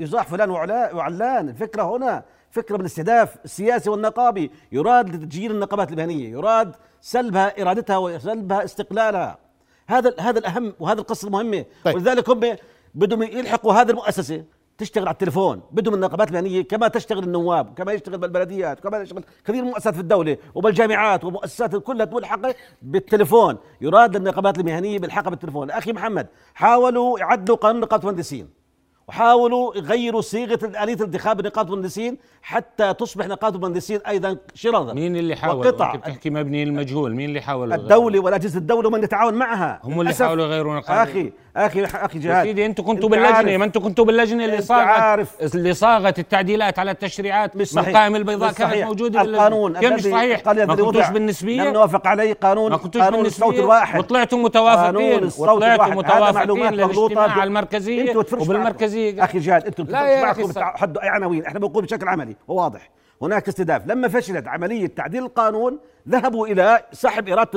يزاح 0.00 0.28
فلان 0.28 0.50
وعلان. 0.50 1.48
الفكرة 1.48 1.96
هنا 1.96 2.24
فكرة 2.50 2.76
بالاستهداف 2.76 3.36
السياسي 3.44 3.90
والنقابي. 3.90 4.50
يراد 4.72 5.14
لتسجيل 5.14 5.50
النقابات 5.50 5.92
المهنية 5.92 6.30
يراد 6.30 6.76
سلبها 7.00 7.62
إرادتها 7.62 7.96
وسلبها 7.96 8.64
استقلالها. 8.64 9.38
هذا 9.86 10.14
هذا 10.20 10.38
الأهم 10.38 10.74
وهذا 10.80 11.00
القصة 11.00 11.26
المهمة. 11.26 11.64
طيب. 11.84 11.94
ولذلك 11.94 12.30
هم 12.30 12.56
بدهم 12.94 13.22
يلحقوا 13.22 13.72
هذه 13.72 13.90
المؤسسة. 13.90 14.44
تشتغل 14.80 15.08
على 15.08 15.12
التليفون 15.12 15.60
بدهم 15.72 15.94
النقابات 15.94 16.28
المهنية 16.28 16.62
كما 16.62 16.88
تشتغل 16.88 17.24
النواب 17.24 17.74
كما 17.74 17.92
يشتغل 17.92 18.18
بالبلديات 18.18 18.80
كما 18.80 18.98
يشتغل 18.98 19.24
كثير 19.46 19.64
مؤسسات 19.64 19.94
في 19.94 20.00
الدولة 20.00 20.36
وبالجامعات 20.54 21.24
ومؤسسات 21.24 21.76
كلها 21.76 22.06
ملحقه 22.12 22.54
بالتليفون. 22.82 23.56
يراد 23.80 24.16
للنقابات 24.16 24.58
المهنية 24.58 24.98
بالحقها 24.98 25.30
بالتليفون. 25.30 25.70
أخي 25.70 25.92
محمد 25.92 26.26
حاولوا 26.54 27.18
يعدلوا 27.18 27.56
قانون 27.56 27.80
نقابة 27.80 28.02
المهندسين 28.02 28.60
وحاولوا 29.08 29.76
يغيروا 29.76 30.20
صيغة 30.20 30.82
آلية 30.82 31.04
انتخاب 31.04 31.46
نقابة 31.46 31.68
المهندسين 31.68 32.18
حتى 32.42 32.94
تصبح 32.94 33.26
نقابة 33.26 33.56
المهندسين 33.56 34.00
أيضا 34.08 34.36
شرطا 34.54 34.92
مين 34.92 35.16
اللي 35.16 35.36
حاول؟ 35.36 35.66
وقطع. 35.66 35.94
بتحكي 35.96 36.30
مبني 36.30 36.62
المجهول، 36.62 37.14
مين 37.14 37.28
اللي 37.28 37.40
حاول؟ 37.40 37.72
الدولة 37.72 38.20
والأجهزة 38.20 38.58
الدولة 38.58 38.88
ومن 38.88 39.02
يتعاون 39.02 39.34
معها؟ 39.34 39.80
هم 39.84 40.00
اللي 40.00 40.14
حاولوا 40.14 40.44
يغيروا 40.46 40.76
نقابة 40.76 41.02
أخي 41.02 41.32
أخي 41.56 41.84
أخي 41.84 42.18
جهاد. 42.18 42.46
سيدي 42.46 42.66
أنتم 42.66 42.84
كنتوا 42.84 43.08
باللجنة 43.08 43.56
ما 43.56 43.64
أنتم 43.64 43.80
كنتوا 43.80 44.04
باللجنة 44.04 44.44
اللي 44.44 44.62
صاغت 44.62 45.54
اللي 45.54 45.74
صاغت 45.74 46.18
التعديلات 46.18 46.78
على 46.78 46.90
التشريعات 46.90 47.56
مش 47.56 47.66
صحيح 47.66 47.88
القائمه 47.88 48.18
البيضاء 48.18 48.52
كانت 48.52 48.74
موجودة 48.74 49.20
القانون 49.20 49.78
كيف 49.78 49.92
مش 49.92 50.02
صحيح. 50.02 50.46
ما 50.46 50.74
كنتوش 50.74 51.08
بالنسبية. 51.08 51.62
لم 51.62 51.72
نوافق 51.72 52.06
عليه 52.06 52.32
قانون 52.32 52.70
ما 52.70 52.76
كنتوش 52.76 53.02
قانون 53.02 53.26
الصوت 53.26 53.54
الواحد. 53.54 53.98
وطلعتوا 53.98 54.38
متوافقين. 54.38 55.30
وطلعتوا 55.38 55.94
متوافقين 55.94 56.72
للاجتماع 56.72 57.44
المركزية. 57.44 58.16
وبالمركزيه 58.32 59.24
أخي 59.24 59.38
جهاد 59.38 59.66
أنتم 59.66 59.84
لا 59.84 60.06
يا 60.06 60.30
أخي 60.30 60.44
حدوا 60.56 61.02
اي 61.02 61.08
عناوين. 61.08 61.46
إحنا 61.46 61.58
بنقول 61.58 61.84
بشكل 61.84 62.08
عملي. 62.08 62.36
وواضح 62.48 62.90
هناك 63.22 63.48
استهداف. 63.48 63.86
لما 63.86 64.08
فشلت 64.08 64.48
عملية 64.48 64.86
تعديل 64.86 65.24
القانون 65.24 65.78
ذهبوا 66.08 66.46
إلى 66.46 66.82
سحب 66.92 67.28
إرادة 67.28 67.50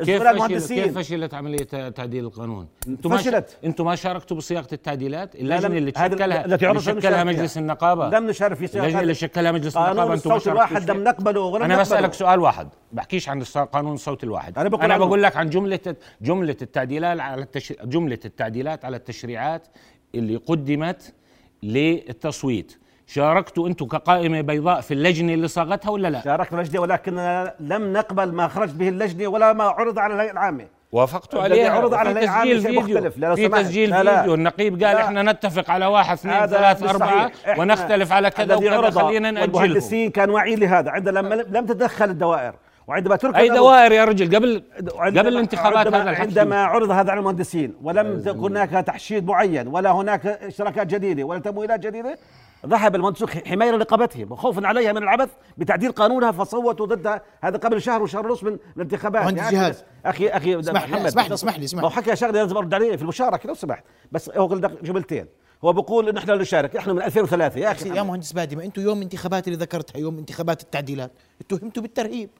الزملاء 0.00 0.32
المهندسين. 0.32 0.84
كيف 0.84 0.98
فشلت 0.98 1.34
عملية 1.34 1.88
تعديل 1.88 2.24
القانون؟ 2.24 2.68
أنتم 2.88 3.16
فشلت. 3.16 3.58
أنتم 3.64 3.84
ما 3.84 3.94
شاركتوا 3.94 4.36
بصياغة 4.36 4.68
التعديلات؟ 4.72 5.34
اللجنة 5.34 5.76
اللي 5.78 5.90
تشكلها 5.90 6.44
اللي 6.44 6.80
شكلها 6.80 7.24
مجلس 7.24 7.58
النقابة. 7.58 8.08
لم 8.08 8.26
نشارك 8.26 8.56
في 8.56 8.66
صياغة 8.66 8.84
اللجنة 8.84 9.02
اللي 9.02 9.14
شكلها 9.14 9.52
مجلس 9.52 9.76
النقابة 9.76 10.14
أنتم 10.14 10.32
الصوت 10.32 10.48
الواحد 10.48 10.90
لم 10.90 11.04
نقبله 11.04 11.40
ولا 11.40 11.64
أنا 11.64 11.80
بسألك 11.80 12.12
سؤال 12.14 12.40
واحد. 12.40 12.68
بحكيش 12.92 13.28
عن 13.28 13.42
قانون 13.42 13.94
الصوت 13.94 14.24
الواحد. 14.24 14.58
أنا 14.58 14.68
بقول, 14.68 14.82
أنا 14.82 14.98
بقول 14.98 15.22
لك 15.22 15.36
عن 15.36 15.50
جملة 15.50 15.96
جملة 16.20 16.56
التعديلات 16.62 17.20
على 17.20 17.42
التش... 17.42 17.72
جملة 17.72 18.18
التعديلات 18.24 18.84
على 18.84 18.96
التشريعات 18.96 19.66
اللي 20.14 20.36
قدمت 20.36 21.14
للتصويت. 21.62 22.78
شاركتوا 23.06 23.68
أنتم 23.68 23.86
كقائمة 23.86 24.40
بيضاء 24.40 24.80
في 24.80 24.94
اللجنة 24.94 25.34
اللي 25.34 25.48
صاغتها 25.48 25.90
ولا 25.90 26.08
لا؟ 26.08 26.20
شاركنا 26.20 26.60
اللجنة 26.60 26.80
ولكن 26.80 27.14
لم 27.60 27.92
نقبل 27.92 28.32
ما 28.32 28.48
خرجت 28.48 28.74
به 28.74 28.88
اللجنة 28.88 29.28
ولا 29.28 29.52
ما 29.52 29.64
عرض 29.64 29.98
على 29.98 30.14
الهيئة 30.14 30.32
العامة. 30.32 30.66
وافقتوا 30.92 31.42
عليه 31.42 31.70
عرض 31.70 31.94
على 31.94 32.10
الهيئة 32.10 32.24
العامة 32.24 32.60
شيء 32.60 32.80
مختلف 32.80 33.18
لا 33.18 33.34
في 33.34 33.48
تسجيل 33.48 33.90
لا 33.90 34.02
لا. 34.02 34.16
فيديو. 34.16 34.34
النقيب 34.34 34.84
قال 34.84 34.96
لا. 34.96 35.04
إحنا 35.04 35.32
نتفق 35.32 35.70
على 35.70 35.86
واحد 35.86 36.16
اثنين 36.16 36.46
ثلاث 36.46 36.82
أربعة. 36.82 37.30
ونختلف 37.58 38.12
على 38.12 38.30
كذا 38.30 38.54
وكذا. 38.54 38.90
خلينا 38.90 39.30
ناجلهم 39.30 39.64
المهندسين 39.64 40.10
كانوا 40.10 40.34
واعيين 40.34 40.58
لهذا. 40.60 40.90
عندما 40.90 41.20
لم 41.20 41.32
لم 41.32 41.66
تتدخل 41.66 42.10
الدوائر. 42.10 42.54
وعندما 42.86 43.16
ترك 43.16 43.36
أي 43.36 43.48
دوائر 43.48 43.92
يا 43.92 44.04
رجل؟ 44.04 44.36
قبل 44.36 44.62
قبل 44.90 45.28
الانتخابات 45.28 45.86
هذا 45.86 46.10
الحكي. 46.10 46.22
عندما 46.22 46.64
عرض 46.64 46.90
هذا 46.90 47.10
على 47.10 47.20
المهندسين 47.20 47.74
ولم 47.82 48.22
تكن 48.22 48.56
هناك 48.56 48.70
تحشيد 48.70 49.26
معين 49.26 49.68
ولا 49.68 49.90
هناك 49.90 50.26
اشتراكات 50.26 50.86
جديدة 50.86 51.24
ولا 51.24 51.40
تمويلات 51.40 51.80
جديدة 51.80 52.18
ذهب 52.66 52.94
المهندسون 52.94 53.28
حماية 53.28 53.70
لنقابتهم 53.70 54.32
وخوفا 54.32 54.66
عليها 54.66 54.92
من 54.92 55.02
العبث 55.02 55.28
بتعديل 55.58 55.92
قانونها 55.92 56.32
فصوتوا 56.32 56.86
ضدها 56.86 57.22
هذا 57.40 57.56
قبل 57.56 57.82
شهر 57.82 58.02
وشهر 58.02 58.26
ونص 58.26 58.44
من 58.44 58.58
الانتخابات. 58.76 59.22
يعني 59.22 59.50
جهاد 59.50 59.76
أخي 60.06 60.28
أخي 60.28 60.60
اسمح 60.60 60.88
لي 60.88 61.08
اسمح 61.08 61.28
لي 61.28 61.34
اسمح 61.34 61.58
لي 61.58 61.64
اسمح 61.64 61.82
لي. 61.82 61.90
حكى 61.90 62.16
شغلة 62.16 62.32
لازم 62.32 62.56
أرد 62.56 62.74
عليه 62.74 62.96
في 62.96 63.02
المشاركة 63.02 63.46
لو 63.46 63.54
سمحت. 63.54 63.84
بس 64.12 64.30
هو 64.36 64.48
جملتين. 64.82 65.26
هو 65.64 65.72
بيقول 65.72 66.08
إن 66.08 66.16
إحنا 66.16 66.34
نشارك 66.34 66.76
إحنا 66.76 66.92
من 66.92 67.02
2003 67.02 67.60
يا 67.60 67.72
أخي 67.72 67.88
يا 67.88 68.02
مهندس 68.02 68.32
بادي 68.32 68.56
ما 68.56 68.64
أنتم 68.64 68.82
يوم 68.82 69.02
انتخابات 69.02 69.48
اللي 69.48 69.58
ذكرتها 69.58 69.98
يوم 69.98 70.18
انتخابات 70.18 70.62
التعديلات 70.62 71.10
اتهمتوا 71.40 71.82
بالترهيب. 71.82 72.30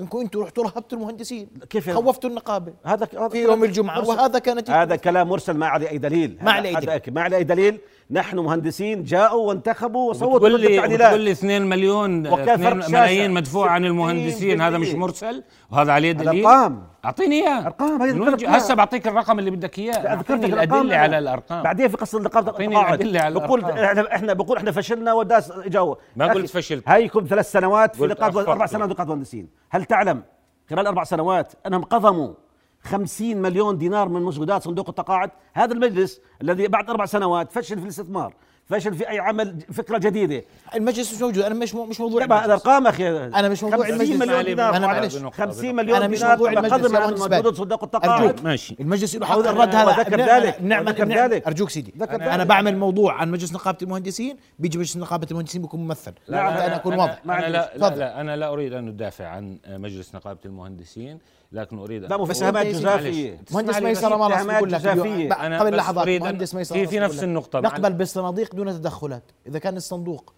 إنكم 0.00 0.18
أنتم 0.18 0.40
رحتوا 0.40 0.64
رهبتوا 0.64 0.98
المهندسين 0.98 1.48
كيف؟ 1.70 1.90
خوفتوا 1.90 2.30
النقابة. 2.30 2.72
هذا 2.84 3.06
في 3.06 3.42
يوم 3.42 3.64
الجمعة 3.64 4.08
وهذا 4.08 4.38
كانت 4.38 4.70
هذا 4.70 4.96
كلام 4.96 5.28
مرسل 5.28 5.56
ما 5.56 5.66
عليه 5.66 5.90
أي 5.90 5.98
دليل. 5.98 6.38
ما 6.42 6.52
عليه 6.52 6.68
اي 6.68 6.74
دليل 6.84 7.14
ما 7.14 7.22
عليه 7.22 7.36
اي 7.36 7.44
دليل. 7.44 7.80
نحن 8.10 8.38
مهندسين 8.38 9.04
جاءوا 9.04 9.48
وانتخبوا 9.48 10.10
وصوتوا 10.10 10.48
ضد 10.48 10.64
التعديلات 10.64 11.20
لي 11.20 11.30
2 11.30 11.62
مليون 11.62 12.26
2 12.26 12.76
ملايين 12.76 13.30
مدفوع 13.30 13.70
عن 13.70 13.84
المهندسين. 13.84 14.60
هذا 14.60 14.78
مش 14.78 14.94
مرسل 14.94 15.42
وهذا 15.70 15.92
عليه 15.92 16.12
دليل. 16.12 16.46
أرقام. 16.46 16.82
أعطيني 17.04 17.42
إياه. 17.42 17.66
أرقام 17.66 18.22
هسه 18.46 18.74
بعطيك 18.74 19.08
الرقم 19.08 19.38
اللي 19.38 19.50
بدك 19.50 19.78
إياه. 19.78 20.14
ذكرت 20.14 20.44
الأدلة 20.44 20.96
على 20.96 21.18
الأرقام. 21.18 21.62
بعدين 21.62 21.88
في 21.88 21.96
قصة 21.96 22.18
النقابه 22.18 22.50
التقاعد 22.50 23.32
بقول 23.32 23.64
إحنا 23.64 24.14
إحنا 24.14 24.32
بقول 24.32 24.56
إحنا 24.56 24.72
فشلنا 24.72 25.12
وداس 25.12 25.50
اجوا 25.50 25.94
ما 26.16 26.32
قلت 26.32 26.50
فشلت. 26.50 26.84
هيكم 26.86 27.26
ثلاث 27.28 27.52
سنوات 27.52 27.96
في 27.96 28.06
نقابه 28.06 28.40
أربع 28.40 28.66
سنوات 28.66 28.90
نقابه 28.90 29.14
مهندسين. 29.14 29.48
هل 29.70 29.84
تعلم؟ 29.84 30.22
خلال 30.70 30.86
أربع 30.86 31.04
سنوات 31.04 31.52
أنهم 31.66 31.84
قضموا 31.84 32.34
خمسين 32.82 33.42
مليون 33.42 33.78
دينار 33.78 34.08
من 34.08 34.22
مسودات 34.22 34.62
صندوق 34.62 34.88
التقاعد. 34.88 35.30
هذا 35.54 35.72
المجلس 35.72 36.20
الذي 36.42 36.68
بعد 36.68 36.90
أربع 36.90 37.06
سنوات 37.06 37.52
فشل 37.52 37.76
في 37.76 37.84
الاستثمار 37.84 38.34
فشل 38.64 38.94
في 38.94 39.08
أي 39.10 39.18
عمل 39.18 39.60
فكرة 39.72 39.98
جديدة. 39.98 40.44
المجلس 40.74 41.14
مش 41.14 41.20
موجود. 41.20 41.44
أنا 41.44 41.54
مش 41.54 41.74
مش 41.74 42.00
موضوع 42.00 42.24
الأرقام 42.24 42.86
أخي. 42.86 43.08
أنا 43.08 43.48
مش 43.48 43.62
موضوع 43.62 43.86
50 43.86 44.18
مليون 44.18 44.44
دينار. 44.44 44.76
أنا 44.76 44.86
معلش. 44.86 45.16
50 45.16 45.74
مليون 45.74 45.96
أنا 45.96 46.08
مش 46.08 46.22
موضوع 46.22 46.52
المجلس 46.52 46.94
أنا 46.94 47.36
موجود 47.36 47.54
صندوق 47.54 47.84
التقاعد. 47.84 48.44
ماشي. 48.44 48.76
المجلس 48.80 49.16
له 49.16 49.26
حق 49.26 49.38
الرد 49.38 49.74
هذا. 49.74 50.02
ذكر 50.02 50.20
ذلك 50.20 50.62
نعم 50.62 50.84
ذكر 50.84 51.08
ذلك 51.08 51.46
أرجوك. 51.46 51.70
سيدي. 51.70 51.94
أنا, 52.02 52.34
أنا 52.34 52.44
بعمل 52.44 52.78
موضوع 52.78 53.14
عن 53.14 53.30
مجلس 53.30 53.52
نقابة 53.52 53.78
المهندسين. 53.82 54.36
بيجي 54.58 54.78
مجلس 54.78 54.96
نقابة 54.96 55.26
المهندسين 55.30 55.62
بيكون 55.62 55.80
ممثل. 55.80 56.12
لا 56.28 56.66
أنا 56.66 56.76
أكون 56.76 56.94
واضح. 56.94 57.20
أنا 57.24 57.48
لا, 57.48 57.72
لا 57.76 58.20
أنا 58.20 58.36
لا 58.36 58.52
أريد 58.52 58.72
أن 58.72 58.88
أدافع 58.88 59.26
عن 59.26 59.58
مجلس 59.68 60.14
نقابة 60.14 60.40
المهندسين. 60.44 61.18
لكن 61.52 61.78
أريد 61.78 62.02
لا 62.02 62.24
اتهامات 62.24 62.66
جزافيه 62.66 63.40
مهندس 63.50 63.82
ميسره 63.82 64.16
ما 64.16 64.58
بقول 64.58 64.72
لك 64.72 64.86
قبل 64.86 65.76
لحظات 65.76 66.08
مهندس 66.08 66.54
ميسره 66.54 66.76
في 66.76 66.86
في 66.86 66.98
نفس 66.98 67.22
النقطة. 67.22 67.60
نقبل 67.60 67.92
بالصناديق 67.92 68.54
دون 68.54 68.66
تدخلات. 68.66 69.22
إذا 69.46 69.58
كان 69.58 69.76
الصندوق 69.76 70.32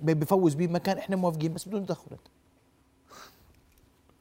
بفوز 0.00 0.54
به 0.54 0.66
مكان 0.66 0.98
إحنا 0.98 1.16
موافقين 1.16 1.52
بس 1.52 1.68
بدون 1.68 1.86
تدخلات. 1.86 2.20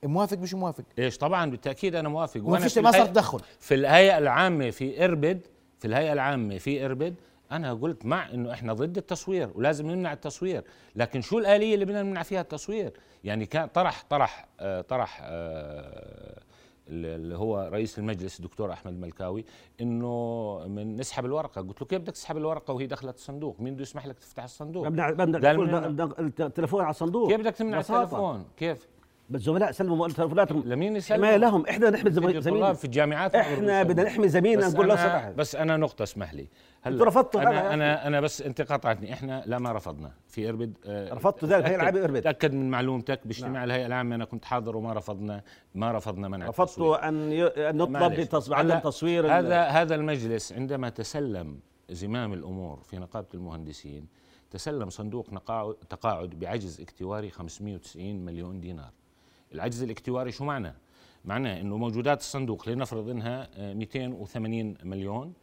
موافق 0.04 0.38
مش 0.38 0.54
موافق؟ 0.54 0.84
إيش؟ 1.00 1.18
طبعا 1.18 1.52
بالتأكيد 1.52 1.96
أنا 1.96 2.10
موافق. 2.10 2.42
وأنا 2.44 2.68
في 2.68 2.82
ما 2.82 2.92
صار 2.92 3.06
تدخل. 3.06 3.40
في 3.60 3.76
الهيئة 3.76 4.18
العامة 4.18 4.70
في 4.70 5.06
اربد 5.06 5.40
في 5.80 5.88
الهيئة 5.88 6.14
العامة 6.14 6.58
في 6.58 6.86
إربد 6.86 7.16
أنا 7.52 7.74
قلت 7.74 8.06
مع 8.06 8.30
إنه 8.34 8.54
إحنا 8.54 8.74
ضد 8.74 8.98
التصوير 8.98 9.50
ولازم 9.56 9.92
نمنع 9.92 10.14
التصوير 10.14 10.64
لكن 10.96 11.22
شو 11.22 11.40
الآلية 11.40 11.74
اللي 11.74 11.86
بدنا 11.86 12.04
نمنع 12.04 12.24
فيها 12.24 12.42
التصوير؟ 12.42 12.94
يعني 13.24 13.46
كان 13.46 13.68
طرح 13.68 14.04
طرح 14.10 14.48
آه 14.60 14.82
طرح 14.82 15.22
آه 15.24 16.42
اللي 16.88 17.38
هو 17.38 17.70
رئيس 17.74 18.00
المجلس 18.00 18.40
الدكتور 18.40 18.72
أحمد 18.74 18.94
ملكاوي 18.94 19.46
إنه 19.82 20.64
من 20.68 20.96
نسحب 20.96 21.26
الورقة. 21.26 21.62
قلت 21.62 21.82
له 21.82 21.88
كيف 21.88 22.02
بدك 22.02 22.14
تسحب 22.14 22.38
الورقة 22.38 22.74
وهي 22.74 22.88
دخلت 22.88 23.16
الصندوق؟ 23.16 23.60
مين 23.60 23.74
بده 23.74 23.82
يسمح 23.82 24.08
لك 24.08 24.20
تفتح 24.20 24.44
الصندوق؟ 24.44 24.88
بمنع 24.88 25.10
التليفون 26.40 26.82
على 26.82 26.90
الصندوق. 26.90 27.30
كيف 27.30 27.40
بدك 27.40 27.56
تمنع 27.56 27.80
التليفون 27.80 28.46
كيف؟ 28.58 28.88
الزملاء 29.36 29.72
سلموا 29.72 30.08
تليفوناتهم 30.08 30.64
لمين 30.66 30.96
يسلموا؟ 30.96 31.26
حماية 31.26 31.38
لهم. 31.38 31.66
إحنا 31.66 31.90
نحمي 31.90 32.12
زميلنا. 32.12 32.74
في 32.74 32.86
الجامعات 32.86 33.36
إحنا 33.36 33.84
بدنا 33.84 34.04
نحمي 34.04 34.28
زميلنا 34.28 34.68
نقول 34.68 34.90
له 34.90 34.96
سمح 34.96 35.30
بس 35.30 35.56
أنا 35.56 35.78
نقطة 35.78 36.04
اسمح 36.04 36.34
لي. 36.34 36.48
هلا 36.82 37.06
رفضتوا 37.06 37.42
أنا 37.42 37.74
أنا 37.74 38.08
أنا 38.08 38.22
بس 38.22 38.42
انت 38.42 38.62
قاطعتني 38.62 39.14
إحنا 39.14 39.44
لا 39.46 39.60
ما 39.60 39.72
رفضنا. 39.72 40.12
في 40.28 40.50
إربد 40.50 40.78
آه 40.86 41.14
رفضتوا 41.14 41.48
ذلك. 41.50 41.66
هي 41.66 41.76
العاب 41.76 41.98
إربد. 41.98 42.22
تأكد 42.22 42.54
من 42.54 42.70
معلومتك 42.70 43.20
باجتماع 43.26 43.52
نعم. 43.52 43.64
الهيئة 43.64 43.86
العامة. 43.86 44.16
أنا 44.16 44.26
كنت 44.26 44.46
حاضر 44.46 44.78
وما 44.78 44.94
رفضنا 44.94 45.44
ما 45.76 45.92
رفضنا 45.92 46.28
منع 46.28 46.48
رفضتوا 46.48 47.08
أن 47.08 47.32
ي... 47.32 47.44
أن 47.44 47.78
نطلب 47.78 48.28
عدم 48.52 48.80
تصوير 48.80 49.38
هذا 49.38 49.64
هذا 49.64 49.96
المجلس 49.96 50.54
عندما 50.54 50.90
تسلم 50.90 51.60
زمام 51.90 52.34
الأمور 52.34 52.80
في 52.84 52.98
نقابة 52.98 53.28
المهندسين 53.34 54.08
تسلم 54.52 54.90
صندوق 54.90 55.28
تقاعد 55.90 56.30
بعجز 56.30 56.82
اكتواري 56.82 57.30
590 57.30 58.26
مليون 58.26 58.60
دينار. 58.60 58.92
العجز 59.54 59.84
الاكتواري 59.84 60.32
شو 60.32 60.46
معنى؟ 60.46 60.74
معناه 61.26 61.62
إنه 61.62 61.78
موجودات 61.78 62.20
الصندوق 62.20 62.70
لنفرض 62.70 63.10
إنها 63.10 63.50
280 63.74 64.76
مليون 64.84 65.34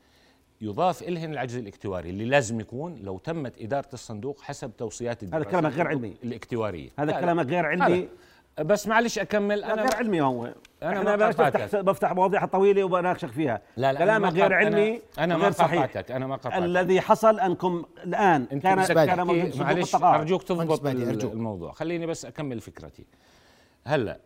يضاف 0.61 1.03
إلهن 1.03 1.33
العجز 1.33 1.57
الاكتواري 1.57 2.11
اللي 2.11 2.25
لازم 2.25 2.61
يكون 2.61 2.97
لو 3.03 3.19
تمت 3.19 3.63
إدارة 3.63 3.89
الصندوق 3.93 4.41
حسب 4.41 4.77
توصيات 4.77 5.25
هذا 5.25 5.45
كلامك 5.45 5.73
غير 5.73 5.89
علمي. 5.89 6.17
الاكتوارية. 6.25 6.91
هذا 6.99 7.13
لا 7.13 7.21
كلامك 7.21 7.47
غير 7.47 7.67
علمي. 7.67 8.09
بس 8.59 8.87
معلش 8.87 9.19
أكمل 9.19 9.65
أنا 9.65 9.83
غير 9.83 9.95
علمي 9.97 10.21
هو. 10.21 10.55
أنا 10.83 11.03
ما 11.03 11.17
بفتح. 11.17 11.81
بفتح 11.81 12.13
مواضيع 12.13 12.45
طويلة 12.45 12.85
وبناقشك 12.85 13.31
فيها. 13.31 13.63
لا 13.77 13.93
لا 13.93 13.99
كلامك 13.99 14.33
غير 14.33 14.47
أنا 14.47 14.57
علمي 14.57 15.01
أنا 15.19 15.37
ما 15.37 15.47
قطعتك 15.49 16.11
أنا 16.11 16.27
ما 16.27 16.37
قطعتك 16.37 16.65
الذي 16.65 17.01
حصل 17.01 17.41
أنكم 17.41 17.85
الآن 18.05 18.47
أنت 18.53 18.63
كان 18.63 18.85
كان 18.85 19.51
معلش 19.59 19.95
أرجوك 19.95 20.43
تضبط 20.43 20.87
أرجوك. 20.87 21.33
الموضوع. 21.33 21.73
خليني 21.73 22.07
بس 22.07 22.25
أكمل 22.25 22.61
فكرتي. 22.61 23.05
هلا 23.89 24.13
آه، 24.13 24.19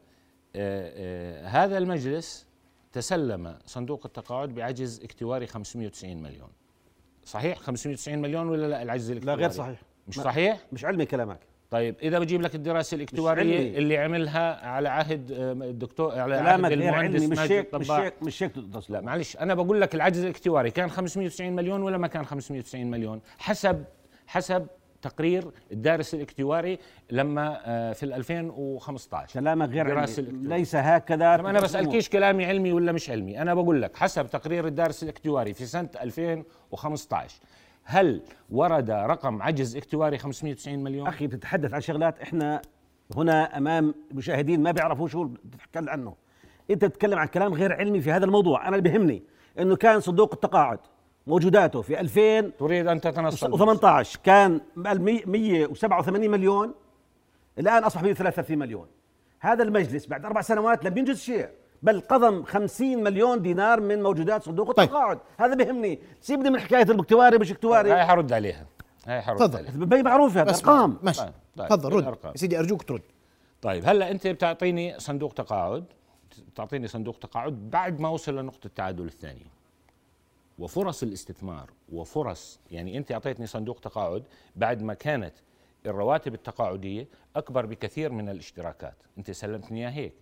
آه، 0.57 1.47
هذا 1.47 1.79
المجلس 1.79 2.47
تسلم 2.93 3.59
صندوق 3.67 4.07
التقاعد 4.07 4.55
بعجز 4.55 5.01
اكتواري 5.05 5.47
590 5.47 6.23
مليون 6.23 6.49
صحيح 7.25 7.59
590 7.59 8.19
مليون 8.19 8.49
ولا 8.49 8.67
لا 8.67 8.83
العجز 8.83 9.11
لا 9.11 9.13
الاكتواري 9.13 9.41
غير 9.41 9.51
صحيح 9.51 9.83
مش 10.09 10.19
لا. 10.19 10.25
صحيح 10.25 10.61
مش 10.73 10.85
علمي 10.85 11.07
كلامك 11.07 11.39
طيب 11.71 11.97
إذا 12.03 12.19
بجيب 12.19 12.43
لك 12.43 12.55
الدراسة 12.55 12.95
الاكتوارية. 12.95 13.79
اللي 13.79 13.99
عملها 13.99 14.67
على 14.67 14.89
عهد 14.89 15.33
آه، 15.33 15.53
الدكتور 15.53 16.19
على 16.19 16.35
عهد 16.35 16.65
المهندس 16.73 17.23
مش 17.23 17.39
هيك 17.39 17.75
مش. 17.75 17.91
هيك 17.91 18.15
مش 18.23 18.43
هيك. 18.43 18.53
لا 18.89 19.01
معلش 19.01 19.37
أنا 19.37 19.55
بقول 19.55 19.81
لك 19.81 19.95
العجز 19.95 20.23
الاكتواري 20.25 20.71
كان 20.71 20.91
590 20.91 21.53
مليون 21.53 21.83
ولا 21.83 21.99
ما 21.99 22.07
كان 22.07 22.25
590 22.25 22.91
مليون 22.91 23.21
حسب 23.39 23.85
حسب 24.27 24.67
تقرير 25.03 25.51
الدارس 25.73 26.15
الاكتواري 26.15 26.79
لما 27.11 27.61
آه، 27.65 27.93
في 27.93 28.03
ال 28.03 28.13
2015 28.13 29.41
كلامك 29.41 29.69
غير 29.69 29.99
علمي. 29.99 30.49
ليس 30.49 30.77
هكذا 30.77 31.35
أنا 31.35 31.61
بسالكيش 31.61 32.09
كلامي 32.09 32.45
علمي 32.47 32.73
ولا 32.73 32.93
مش 32.93 33.11
علمي؟ 33.11 33.43
أنا 33.43 33.55
بقول 33.55 33.83
لك 33.83 33.97
حسب 33.97 34.27
تقرير 34.27 34.67
الدارس 34.67 35.03
الاكتواري 35.03 35.55
في 35.55 35.67
سنة 35.67 35.89
2015 36.01 37.41
هل 37.85 38.23
ورد 38.51 38.91
رقم 38.91 39.43
عجز 39.43 39.77
اكتواري 39.77 40.19
590 40.19 40.79
مليون؟ 40.79 41.07
أخي 41.07 41.27
بتتحدث 41.27 41.75
عن 41.75 41.81
شغلات 41.81 42.21
إحنا 42.21 42.63
هنا 43.17 43.59
أمام 43.59 43.95
مشاهدين 44.13 44.63
ما 44.63 44.71
بيعرفوا 44.71 45.09
شو 45.09 45.25
بتتكلم 45.25 45.89
عنه. 45.89 46.15
أنت 46.71 46.85
بتتكلم 46.85 47.19
عن 47.19 47.27
كلام 47.27 47.55
غير 47.55 47.73
علمي 47.73 48.01
في 48.01 48.13
هذا 48.13 48.25
الموضوع. 48.25 48.69
أنا 48.69 48.77
اللي 48.77 48.91
بيهمني 48.91 49.23
إنه 49.59 49.77
كان 49.77 50.01
صندوق 50.01 50.35
التقاعد. 50.35 50.79
موجوداته 51.27 51.83
في 51.83 52.01
2000 52.01 52.53
تريد 52.59 52.87
أن 52.87 53.01
تتنصل. 53.01 53.79
و18 53.79 54.19
كان 54.25 54.61
187 54.77 56.31
مليون. 56.31 56.75
الآن 57.59 57.85
أصبح 57.85 58.03
133 58.03 58.59
مليون. 58.59 58.87
هذا 59.41 59.63
المجلس 59.63 60.07
بعد 60.07 60.25
أربع 60.25 60.41
سنوات 60.41 60.85
لم 60.85 60.99
ينجز 60.99 61.21
شيء 61.21 61.49
بل 61.83 62.01
قضم 62.01 62.43
50 62.43 63.03
مليون 63.03 63.43
دينار 63.43 63.81
من 63.81 64.03
موجودات 64.03 64.43
صندوق 64.43 64.73
طيب. 64.73 64.89
التقاعد. 64.89 65.19
هذا 65.39 65.55
بيهمني 65.55 65.99
سيبني 66.21 66.51
من 66.51 66.61
حكاية 66.61 66.83
الاكتواري 66.83 67.39
مش 67.39 67.53
اكتواري 67.53 67.93
هاي 67.93 68.05
حرد 68.05 68.33
عليها. 68.33 68.67
هاي 69.07 69.23
حرد 69.23 69.39
تفضل. 69.39 69.59
عليها. 69.59 69.73
بي 69.73 70.03
معروف 70.03 70.37
هذا. 70.37 70.51
بس 70.51 70.61
أرقام. 70.61 70.99
ماشي. 71.03 71.21
طيب، 71.21 71.33
طيب. 71.57 71.69
تفضل 71.69 71.93
رد. 71.93 72.17
يا 72.25 72.33
سيدي 72.35 72.59
أرجوك 72.59 72.83
ترد. 72.83 73.03
طيب 73.63 73.89
هلا 73.89 74.11
أنت 74.11 74.27
بتعطيني 74.27 74.95
صندوق 74.99 75.33
تقاعد 75.33 75.85
بتعطيني 76.53 76.89
صندوق 76.89 77.19
تقاعد 77.19 77.71
بعد 77.71 78.01
ما 78.01 78.09
وصل 78.09 78.39
لنقطة 78.39 78.67
التعادل 78.67 79.05
الثانية. 79.05 79.62
وفرص 80.59 81.03
الاستثمار 81.03 81.71
وفرص 81.93 82.61
يعني 82.71 82.99
أنت 82.99 83.13
أعطيتني 83.13 83.47
صندوق 83.47 83.81
تقاعد 83.81 84.23
بعد 84.57 84.83
ما 84.83 84.95
كانت 84.95 85.35
الرواتب 85.87 86.35
التقاعدية 86.35 87.09
أكبر 87.37 87.67
بكثير 87.67 88.13
من 88.13 88.29
الاشتراكات. 88.29 88.95
أنت 89.19 89.31
سلمتني 89.31 89.81
إياها 89.81 89.91
هيك. 89.91 90.15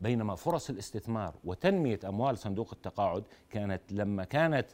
بينما 0.00 0.34
فرص 0.34 0.70
الاستثمار 0.70 1.34
وتنمية 1.44 2.00
أموال 2.08 2.38
صندوق 2.38 2.70
التقاعد 2.72 3.24
كانت 3.50 3.80
لما 3.90 4.24
كانت 4.24 4.66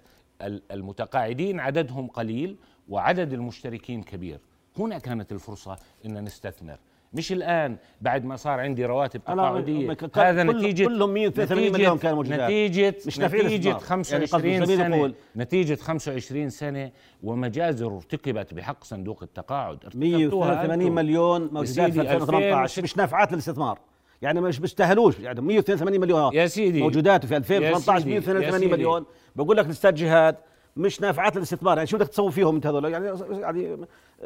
ال- 0.43 0.63
المتقاعدين 0.71 1.61
عددهم 1.61 2.07
قليل 2.07 2.57
وعدد 2.89 3.33
المشتركين 3.33 4.03
كبير. 4.03 4.41
هنا 4.79 4.99
كانت 4.99 5.33
الفرصة 5.33 5.79
إن 6.07 6.25
نستثمر. 6.25 6.79
مش 7.15 7.33
الآن 7.33 7.77
بعد 8.01 8.25
ما 8.25 8.37
صار 8.37 8.61
عندي 8.61 8.85
رواتب 8.85 9.25
تقاعدية 9.25 9.97
هذا 10.17 10.45
كل- 10.45 10.57
نتيجه 10.59 10.85
كلهم 10.85 11.11
183 11.15 11.69
نتيجة- 11.69 11.73
مليون 11.75 11.99
كانوا 11.99 12.17
موجودات. 12.17 12.41
نتيجه 12.41 12.95
مش 13.07 13.19
نتيجة 13.21 13.47
الاستثمار. 13.47 13.79
25 13.79 14.53
يعني 14.53 14.67
سنة 14.67 15.15
نتيجة 15.37 15.75
25 15.75 16.51
سنة 16.51 16.91
ومجازر 17.23 17.97
ارتكبت 17.97 18.55
بحق 18.55 18.85
صندوق 18.85 19.23
التقاعد 19.23 19.79
ارتكبتوها 19.85 20.19
183 20.19 20.81
أنتم. 20.83 20.95
مليون 20.95 21.41
موجودات 21.41 21.65
في 21.67 21.73
سيدي، 21.73 22.01
2018 22.01 22.63
2006 22.63 22.83
مش 22.83 22.97
نافعات 22.97 23.33
للاستثمار 23.33 23.79
يعني 24.23 24.41
مش 24.41 24.61
بيستاهلوش 24.61 25.19
يعني 25.21 25.41
182 25.41 26.01
مليون 26.01 26.35
يا 26.35 26.47
سيدي. 26.47 26.81
موجودات 26.83 27.27
في 27.27 27.33
يا 27.35 27.39
2018 27.39 27.99
سيدي. 27.99 28.11
يا 28.15 28.21
182 28.21 28.61
سيدي. 28.61 28.73
مليون 28.73 29.05
بقول 29.37 29.57
لك 29.57 29.65
الاستاذ 29.67 29.95
جهاد 29.95 30.37
مش 30.77 31.01
نافعات 31.01 31.37
للاستثمار 31.37 31.77
يعني 31.77 31.87
شو 31.87 31.97
بدك 31.97 32.09
تسوي 32.09 32.33
فيهم 32.33 32.55
انت 32.55 32.67
هذول؟ 32.67 32.85
يعني 32.93 33.07
يعني 33.31 33.77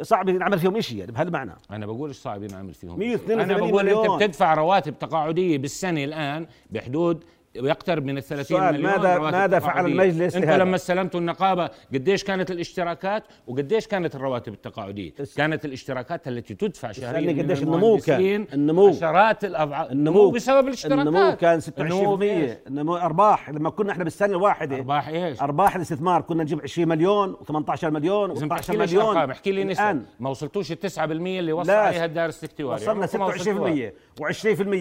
صعب 0.03 0.31
نعمل 0.31 0.59
فيهم 0.59 0.81
شيء 0.81 0.99
يعني 0.99 1.13
بهالمعنى. 1.13 1.53
أنا 1.71 1.87
بقول 1.87 2.15
صعب 2.15 2.43
ينعمل 2.43 2.75
فيهم 2.75 2.99
182 2.99 3.41
أنا 3.41 3.59
بقول 3.59 3.85
مليون. 3.85 4.11
انت 4.11 4.23
بتدفع 4.23 4.55
رواتب 4.55 4.99
تقاعدية 4.99 5.59
بالسنة 5.59 6.05
الآن 6.05 6.47
بحدود 6.71 7.25
يقترب 7.55 8.05
من 8.05 8.19
ال 8.19 8.23
30 8.23 8.45
سؤال، 8.59 8.73
مليون 8.75 8.91
ماذا- 8.93 9.19
ماذا 9.19 9.59
فعل. 9.59 9.87
المجلس 9.87 10.37
أنت؟ 10.37 10.45
لما 10.51 10.77
استلمتوا 10.77 11.21
النقابة 11.21 11.71
قديش 11.95 12.25
كانت 12.25 12.51
الاشتراكات 12.51 13.25
وقديش 13.47 13.87
كانت 13.87 14.15
الرواتب 14.15 14.53
التقاعدية 14.53 15.13
كانت 15.37 15.65
الاشتراكات 15.65 16.29
التي 16.29 16.55
تدفع 16.55 16.93
شهريا 16.93 17.43
قديش 17.43 17.63
النمو 17.63 17.97
كان؟ 17.99 18.47
النمو. 18.53 18.89
عشرات 18.89 19.45
الاضعاف 19.45 19.91
النمو 19.93 20.31
بسبب 20.31 20.69
الاشتراكات 20.69 21.07
النمو 21.07 21.37
كان 21.37 21.61
النمو 21.79 22.17
26% 22.17 22.19
بإيش؟ 22.19 22.51
النمو 22.67 22.97
أرباح 22.97 23.51
لما 23.51 23.71
كنا 23.71 23.93
إحنا 23.93 24.05
بالسنه 24.05 24.31
الواحدة 24.31 24.77
أرباح 24.77 25.09
إيش؟ 25.09 25.43
أرباح 25.43 25.77
الاستثمار 25.77 26.21
كنا 26.21 26.43
نجيب 26.43 26.61
20 26.63 26.89
مليون 26.89 27.35
و18 27.35 27.85
مليون 27.85 28.29
لازم 28.29 28.49
و12 28.49 28.51
تحكي 28.59 28.73
لي 28.73 28.79
مليون 28.79 29.31
احكي 29.31 29.53
لي 29.53 29.65
نسب 29.65 29.81
الان 29.81 30.03
ما 30.21 30.31
وصلتوش 30.31 30.73
ال 30.73 30.79
9% 30.81 30.99
اللي 31.01 31.53
وصل 31.53 31.71
عليها 31.71 32.05
الدارس 32.05 32.45
الاكتواري 32.45 32.83
وصلنا 32.83 32.93
عمركم 32.93 33.19
ما 33.19 33.27
وصلتوها. 33.27 33.91
26% 33.91 33.93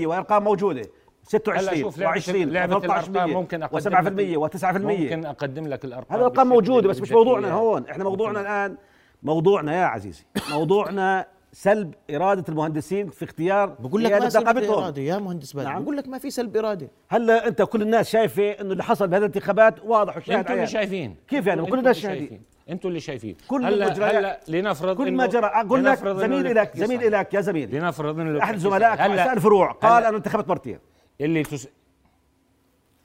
و20% 0.03 0.05
وارقام 0.07 0.43
موجودة 0.43 0.81
26 1.27 1.81
شوف 1.81 1.99
لعبة- 1.99 2.17
و20 2.23 2.29
لعبة 2.35 2.77
الأرقام 2.77 3.29
ممكن 3.29 3.63
أقدم 3.63 3.79
و7% 3.79 3.93
لك- 4.19 4.37
و9% 4.55 4.65
ممكن 4.77 5.25
أقدم 5.25 5.67
لك 5.67 5.85
الأرقام 5.85 6.13
هذه 6.17 6.19
الأرقام 6.27 6.47
موجودة 6.49 6.89
بس 6.89 7.01
مش 7.01 7.11
موضوعنا. 7.11 7.51
هون 7.51 7.85
إحنا 7.89 8.03
موضوعنا. 8.03 8.41
الان 8.41 8.77
موضوعنا 9.23 9.75
يا 9.81 9.85
عزيزي 9.85 10.23
موضوعنا 10.51 11.25
سلب 11.51 11.93
إرادة 12.11 12.43
المهندسين 12.49 13.09
في 13.09 13.25
اختيار 13.25 13.75
بقول 13.79 14.03
لك 14.03 14.11
ما 14.11 14.29
سلب. 14.29 14.47
إرادة 14.57 15.01
يا 15.01 15.17
مهندس 15.17 15.53
بدر 15.55 15.63
نعم. 15.65 15.83
بقول 15.83 15.97
لك 15.97 16.07
ما 16.07 16.17
في 16.17 16.29
سلب 16.29 16.57
إرادة 16.57 16.87
هلا 17.09 17.47
أنت 17.47 17.61
كل 17.61 17.81
الناس 17.81 18.09
شايفة 18.09 18.51
إنه 18.51 18.71
اللي 18.71 18.83
حصل 18.83 19.07
بهذه 19.07 19.19
الانتخابات 19.19 19.75
واضح 19.85 20.17
وشاهد 20.17 20.37
أنتوا 20.37 20.55
اللي. 20.55 20.67
شايفين 20.67 21.15
كيف 21.27 21.47
يعني؟ 21.47 21.65
كل 21.65 21.79
الناس. 21.79 21.97
شايفين. 21.97 22.41
أنتوا 22.69 22.89
اللي 22.89 22.99
شايفين 22.99 23.35
كل 23.47 23.65
هلا 23.65 24.09
هلا 24.19 24.39
لنفرض 24.47 24.97
كل 24.97 25.11
ما 25.11 25.25
جرى 25.25 25.45
أقول 25.45 25.85
لك 25.85 25.97
زميل 26.07 26.55
لك 26.55 26.77
زميل. 26.77 27.11
لك 27.11 27.33
يا 27.33 27.41
زميل 27.41 27.75
لنفرض 27.75 28.19
أحد 28.19 28.57
زملائك 28.57 29.01
هلا 29.01 29.33
الفروع 29.33 29.71
قال 29.71 30.03
أنا 30.05 30.17
انتخبت 30.17 30.47
مرتين 30.49 30.79
اللي 31.21 31.43
تس... 31.43 31.67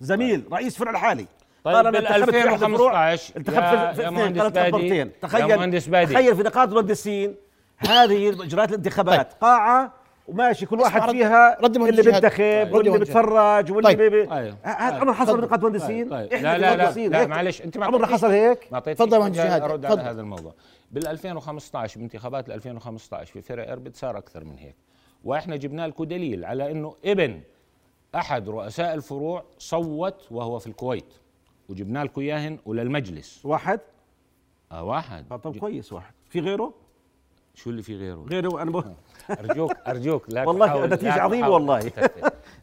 زميل 0.00 0.44
رئيس 0.52 0.76
فرع 0.76 0.90
الحالي 0.90 1.26
طيب 1.64 1.74
قال 1.76 1.86
أنا 1.86 1.98
بال 1.98 2.06
انتخبت 2.06 2.30
في 2.34 2.48
أحد 2.48 2.62
الفروع 2.62 3.12
2015 3.12 3.36
انتخبت 3.36 3.96
في 3.96 4.08
اثنين 4.08 4.38
مرتين 4.38 4.62
يا 4.62 5.10
تخيل. 6.02 6.14
تخيل 6.14 6.36
في 6.36 6.42
نقاط 6.42 6.68
المهندسين 6.68 7.34
هذه 7.78 8.28
اجراءات 8.28 8.68
الانتخابات 8.70 9.32
قاعة 9.32 9.92
وماشي 10.28 10.66
كل 10.66 10.80
واحد 10.80 11.10
فيها 11.10 11.56
رد 11.60 11.76
اللي. 11.76 12.02
بينتخب 12.02 12.42
رد 12.42 12.72
واللي 12.74 12.98
بيتفرج 12.98 13.72
واللي 13.72 13.88
طيب. 13.94 13.98
بي 14.12 14.20
أيوه. 14.20 14.56
هذا 14.62 14.78
أيوه. 14.78 15.00
عمر 15.00 15.12
حصل. 15.14 15.40
بنقاط 15.40 15.62
مهندسين 15.62 16.08
طيب. 16.08 16.32
إحنا 16.32 16.48
لا 16.48 16.58
لا 16.58 16.60
لا 16.60 16.72
المهندسين. 16.74 17.28
معلش 17.30 17.62
أنت 17.62 17.78
ما 17.78 17.84
أعطيتنيش- 17.84 18.12
حصل 18.12 18.30
هيك 18.30 18.58
تفضل 18.84 19.12
يا 19.12 19.18
مهندس 19.18 19.38
جهاد. 19.38 19.62
ارد 19.62 19.86
على. 19.86 20.00
هذا 20.00 20.20
الموضوع 20.20 20.54
بال 20.90 21.06
2015 21.06 22.00
بانتخابات 22.00 22.48
ال 22.48 22.52
2015 22.52 23.32
في 23.32 23.42
فرع 23.42 23.72
إربد 23.72 23.96
صار 23.96 24.18
أكثر 24.18 24.44
من 24.44 24.58
هيك 24.58 24.76
وإحنا 25.24 25.56
جبنا 25.56 25.86
لكم 25.88 26.04
دليل 26.04 26.44
على 26.44 26.70
إنه 26.70 26.94
ابن 27.04 27.40
أحد 28.14 28.48
رؤساء 28.48 28.94
الفروع 28.94 29.44
صوت 29.58 30.26
وهو 30.30 30.58
في 30.58 30.66
الكويت. 30.66 31.14
وجبنا 31.68 32.04
لكم 32.04 32.20
إياهن 32.20 32.58
وللمجلس 32.66 33.46
واحد؟ 33.46 33.80
آه 34.72 34.84
واحد. 34.84 35.26
طب 35.30 35.58
كويس 35.58 35.92
واحد. 35.92 36.14
في 36.28 36.40
غيره؟ 36.40 36.74
شو 37.54 37.70
اللي 37.70 37.82
في 37.82 37.96
غيره؟ 37.96 38.26
غيره 38.30 38.62
أنا 38.62 38.70
بقول 38.70 38.84
ارجوك 39.40 39.72
أرجوك 39.86 40.24
لا 40.28 40.48
والله 40.48 40.70
عظيمة 40.70 40.96
تحاول 40.96 41.44
والله. 41.48 41.92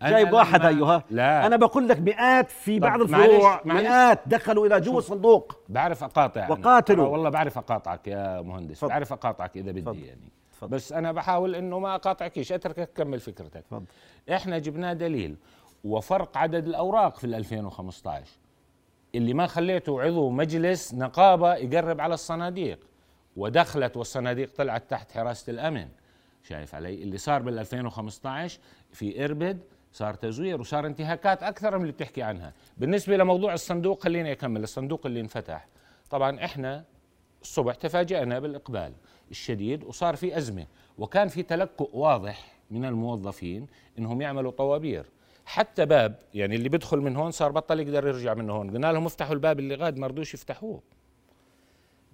جايب 0.01 0.33
واحد 0.33 0.65
أيها. 0.65 1.03
لا. 1.09 1.45
أنا 1.45 1.55
بقول 1.55 1.87
لك 1.87 1.99
مئات 1.99 2.51
في 2.51 2.79
بعض 2.79 3.01
الفروع. 3.01 3.61
مئات 3.65 4.19
دخلوا 4.25 4.67
إلى 4.67 4.81
جوا 4.81 4.97
الصندوق. 4.97 5.57
بعرف 5.69 6.03
أقاطع 6.03 6.45
أنا. 6.45 6.51
وقاتلوا. 6.51 7.07
والله 7.07 7.29
بعرف 7.29 7.57
أقاطعك 7.57 8.07
يا 8.07 8.41
مهندس. 8.41 8.85
بعرف 8.85 9.13
أقاطعك 9.13 9.57
إذا 9.57 9.71
بدي. 9.71 10.05
يعني. 10.05 10.31
تفضل. 10.59 10.75
بس 10.75 10.93
أنا 10.93 11.11
بحاول 11.11 11.55
إنه 11.55 11.79
ما 11.79 11.95
اقاطعكيش 11.95 12.51
أتركك 12.51 12.89
تكمل 12.89 13.19
فكرتك. 13.19 13.63
تفضل. 13.69 13.85
إحنا 14.33 14.59
جبنا 14.59 14.93
دليل 14.93 15.35
وفرق 15.83 16.37
عدد 16.37 16.67
الأوراق 16.67 17.17
في 17.17 17.23
ال 17.23 17.35
2015 17.35 18.31
اللي 19.15 19.33
ما 19.33 19.47
خليته 19.47 20.01
عضو 20.01 20.29
مجلس 20.29 20.93
نقابة 20.93 21.55
يقرب 21.55 22.01
على 22.01 22.13
الصناديق. 22.13 22.79
ودخلت 23.37 23.97
والصناديق 23.97 24.49
طلعت 24.57 24.83
تحت 24.89 25.11
حراسة 25.11 25.51
الأمن. 25.51 25.87
شايف 26.43 26.75
علي؟ 26.75 27.03
اللي 27.03 27.17
صار 27.17 27.41
بال 27.41 27.59
2015 27.59 28.59
في 28.91 29.25
إربد 29.25 29.59
صار 29.93 30.13
تزوير 30.13 30.61
وصار 30.61 30.85
انتهاكات 30.85 31.43
أكثر 31.43 31.75
من 31.77 31.81
اللي 31.81 31.93
بتحكي 31.93 32.21
عنها. 32.21 32.53
بالنسبة 32.77 33.17
لموضوع 33.17 33.53
الصندوق 33.53 34.03
خليني 34.03 34.31
أكمل. 34.31 34.63
الصندوق 34.63 35.05
اللي 35.05 35.19
انفتح. 35.19 35.67
طبعا 36.09 36.45
إحنا 36.45 36.83
الصبح 37.41 37.75
تفاجأنا 37.75 38.39
بالإقبال. 38.39 38.93
الشديد 39.31 39.83
وصار 39.83 40.15
في 40.15 40.37
أزمة. 40.37 40.65
وكان 40.97 41.27
في 41.27 41.43
تلكؤ 41.43 41.89
واضح 41.93 42.59
من 42.71 42.85
الموظفين 42.85 43.67
إنهم 43.99 44.21
يعملوا 44.21 44.51
طوابير. 44.51 45.05
حتى 45.45 45.85
باب 45.85 46.19
يعني 46.33 46.55
اللي 46.55 46.69
بيدخل 46.69 46.97
من 46.97 47.15
هون 47.15 47.31
صار 47.31 47.51
بطل 47.51 47.79
يقدر 47.79 48.07
يرجع 48.07 48.33
من 48.33 48.49
هون. 48.49 48.71
قلنا 48.71 48.91
لهم 48.91 49.05
افتحوا 49.05 49.33
الباب 49.33 49.59
اللي 49.59 49.75
غاد 49.75 49.97
ما 49.97 50.07
يفتحوه. 50.17 50.81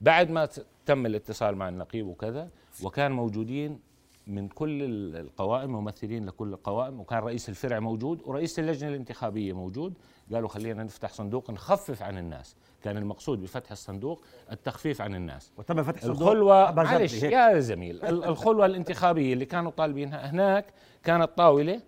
بعد 0.01 0.31
ما 0.31 0.49
تم 0.85 1.05
الاتصال 1.05 1.55
مع 1.55 1.69
النقيب 1.69 2.07
وكذا 2.07 2.49
وكان 2.83 3.11
موجودين 3.11 3.79
من 4.27 4.47
كل 4.47 4.83
القوائم 5.15 5.71
ممثلين 5.71 6.25
لكل 6.25 6.53
القوائم 6.53 6.99
وكان 6.99 7.19
رئيس 7.19 7.49
الفرع 7.49 7.79
موجود 7.79 8.21
ورئيس 8.25 8.59
اللجنة 8.59 8.89
الانتخابية 8.89 9.53
موجود. 9.53 9.93
قالوا 10.33 10.49
خلينا 10.49 10.83
نفتح 10.83 11.13
صندوق 11.13 11.51
نخفف 11.51 12.03
عن 12.03 12.17
الناس. 12.17 12.55
كان 12.83 12.97
المقصود 12.97 13.41
بفتح 13.41 13.71
الصندوق 13.71 14.21
التخفيف 14.51 15.01
عن 15.01 15.15
الناس. 15.15 15.51
وتم 15.57 15.83
فتح 15.83 16.01
صندوق 16.01 16.21
الخلوة 16.21 16.71
معلش 16.71 17.23
يا 17.23 17.59
زميل 17.59 18.05
الخلوة 18.05 18.65
الانتخابية 18.65 19.33
اللي 19.33 19.45
كانوا 19.45 19.71
طالبينها 19.71 20.31
هناك 20.31 20.65
كانت 21.03 21.29
طاولة 21.37 21.81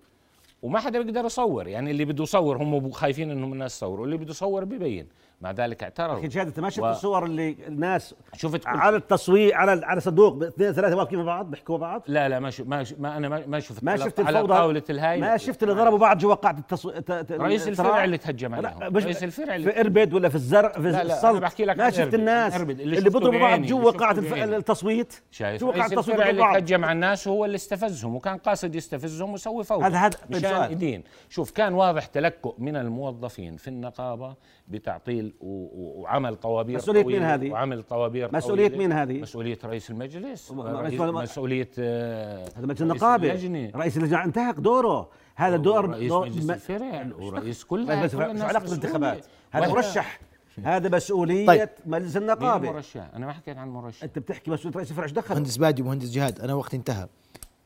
وما 0.62 0.80
حدا 0.80 1.02
بيقدر 1.02 1.26
يصور. 1.26 1.68
يعني 1.68 1.92
اللي 1.92 2.06
بده 2.06 2.24
يصور 2.24 2.58
هم 2.58 2.92
خايفين 2.92 3.32
إنهم 3.32 3.54
الناس 3.54 3.78
يصوروا. 3.78 4.06
اللي 4.06 4.18
بده 4.18 4.30
يصور 4.32 4.64
ببين. 4.64 5.08
مع 5.42 5.52
ذلك 5.52 5.84
اعترضوا. 5.84 6.20
لكن 6.20 6.30
شهادة 6.30 6.50
أنت 6.50 6.60
ما 6.60 6.70
شفت 6.70 6.80
و... 6.80 6.90
الصور 6.90 7.26
اللي 7.26 7.56
الناس 7.68 8.16
شفت 8.34 8.64
كل... 8.64 8.70
على 8.70 8.96
التصوير 8.96 9.56
على 9.56 9.86
على 9.86 10.02
صندوق 10.02 10.44
اثنين 10.44 10.72
ثلاثة 10.72 10.96
واقفين 10.96 11.20
مع 11.20 11.26
بعض 11.26 11.52
بيحكوا 11.52 11.78
بعض؟ 11.78 12.04
لا 12.08 12.30
لا 12.30 12.40
ما 12.40 12.50
شف... 12.50 12.68
ما, 12.68 12.84
ش... 12.84 12.94
ما 12.94 13.18
أنا 13.18 13.30
ما, 13.30 13.44
ما 13.48 13.60
شفت 13.60 13.84
ما 13.84 13.98
شفت 13.98 14.20
على 14.20 14.48
طاولة 14.48 14.84
الهاي 14.90 15.22
ما 15.22 15.38
شفت 15.38 15.64
اللي 15.64 15.74
ضربوا 15.74 15.98
بعض 15.98 16.18
جوا 16.18 16.34
قاعه 16.34 16.58
التصو... 16.58 16.90
ت... 16.90 17.12
ت... 17.12 17.32
رئيس 17.32 17.68
الفرع 17.68 18.04
اللي 18.04 18.18
تهجم 18.18 18.56
عليهم. 18.56 18.98
رئيس 18.98 19.24
الفرع 19.24 19.56
اللي 19.56 19.72
في 19.72 19.80
إربد 19.80 20.14
ولا 20.14 20.30
في 20.30 20.36
الزرع 20.36 20.72
في 20.72 20.80
لا 20.80 21.04
لا 21.04 21.04
الصلت 21.04 21.42
بحكي 21.42 21.66
لك 21.66 21.78
ما 21.78 21.90
شفت 21.90 22.14
الناس 22.14 22.56
اللي, 22.56 22.84
اللي 22.84 23.10
بيضربوا 23.10 23.40
بعض 23.40 23.62
جوا 23.62 23.92
قاعه 23.92 24.12
الف... 24.12 24.34
التصويت؟ 24.34 25.22
شايف 25.32 25.62
جوا 25.62 25.72
قاعه 25.72 25.88
التصويت 25.88 26.20
اللي 26.20 26.44
هجم 26.44 26.86
على 26.86 26.92
الناس 26.92 27.28
هو 27.28 27.46
اللي 27.46 27.56
استفزهم 27.56 28.16
وكان 28.16 28.38
قاصد 28.38 28.76
يستفزهم 28.76 29.32
ويسوي 29.32 29.64
فوضى. 29.64 29.86
هذا 29.86 29.98
هذا 29.98 30.18
مشان 30.30 30.72
يدين 30.72 31.04
شوف 31.30 31.52
كان 31.52 31.74
واضح 31.74 32.06
تلكؤ 32.06 32.56
من 32.58 32.76
الموظفين 32.76 33.58
في 33.58 33.68
النقابة 33.68 34.36
بتعطيل 34.68 35.27
وعمل 35.40 36.36
طوابير 36.36 36.78
مسؤولية 36.78 37.04
مين 37.04 37.24
هذه؟ 37.24 37.52
وعمل 37.52 37.84
طوابير 37.84 38.30
مسؤولية 38.34 38.78
مين 38.78 38.92
هذه؟ 38.92 39.22
مسؤولية 39.22 39.58
رئيس 39.66 39.90
المجلس 39.90 40.52
رئيس 40.52 41.02
مسؤولية 41.02 41.70
آه، 41.80 42.50
هذا 42.58 42.66
مجلس 42.66 42.82
النقابة. 42.82 43.28
رئيس 43.76 43.98
اللجنة. 43.98 44.24
انتهك 44.24 44.56
دوره. 44.56 45.10
هذا 45.36 45.58
دور 45.58 45.90
رئيس 45.90 46.10
دور 46.10 46.26
مجلس 46.26 46.50
الفرع 46.50 47.08
ورئيس 47.20 47.64
كل 47.64 47.86
بس 48.04 48.16
علاقة 48.16 48.64
بالانتخابات 48.64 49.26
هذا 49.52 49.68
مرشح. 49.68 50.20
هذا 50.64 50.90
مسؤولية 50.90 51.48
طيب. 51.48 51.70
مجلس 51.86 52.18
النقابة. 52.18 52.72
مرشح 52.72 53.10
أنا 53.16 53.26
ما 53.26 53.34
حكيت 53.34 53.58
عن 53.58 53.70
مرشح. 53.70 54.04
أنت 54.04 54.20
بتحكي 54.20 54.52
مسؤولية 54.52 54.78
رئيس 54.78 54.92
الفرع 54.92 55.04
إيش 55.04 55.12
دخل؟ 55.12 55.36
مهندس 55.36 55.58
بادي 55.58 55.82
ومهندس 55.82 56.12
جهاد 56.12 56.40
أنا 56.40 56.54
وقت 56.54 56.74
انتهى. 56.74 57.08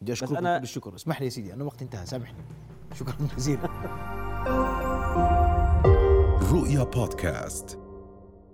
بدي 0.02 0.14
أشكرك 0.14 0.44
بالشكر 0.44 0.96
اسمح 0.96 1.20
لي 1.20 1.26
يا 1.26 1.32
سيدي 1.32 1.54
أنا 1.54 1.64
وقت 1.64 1.82
انتهى 1.82 2.06
سامحني. 2.06 2.38
شكرا 2.96 3.14
جزيلا. 3.38 4.81
رؤيا 6.52 6.84
بودكاست. 6.84 7.81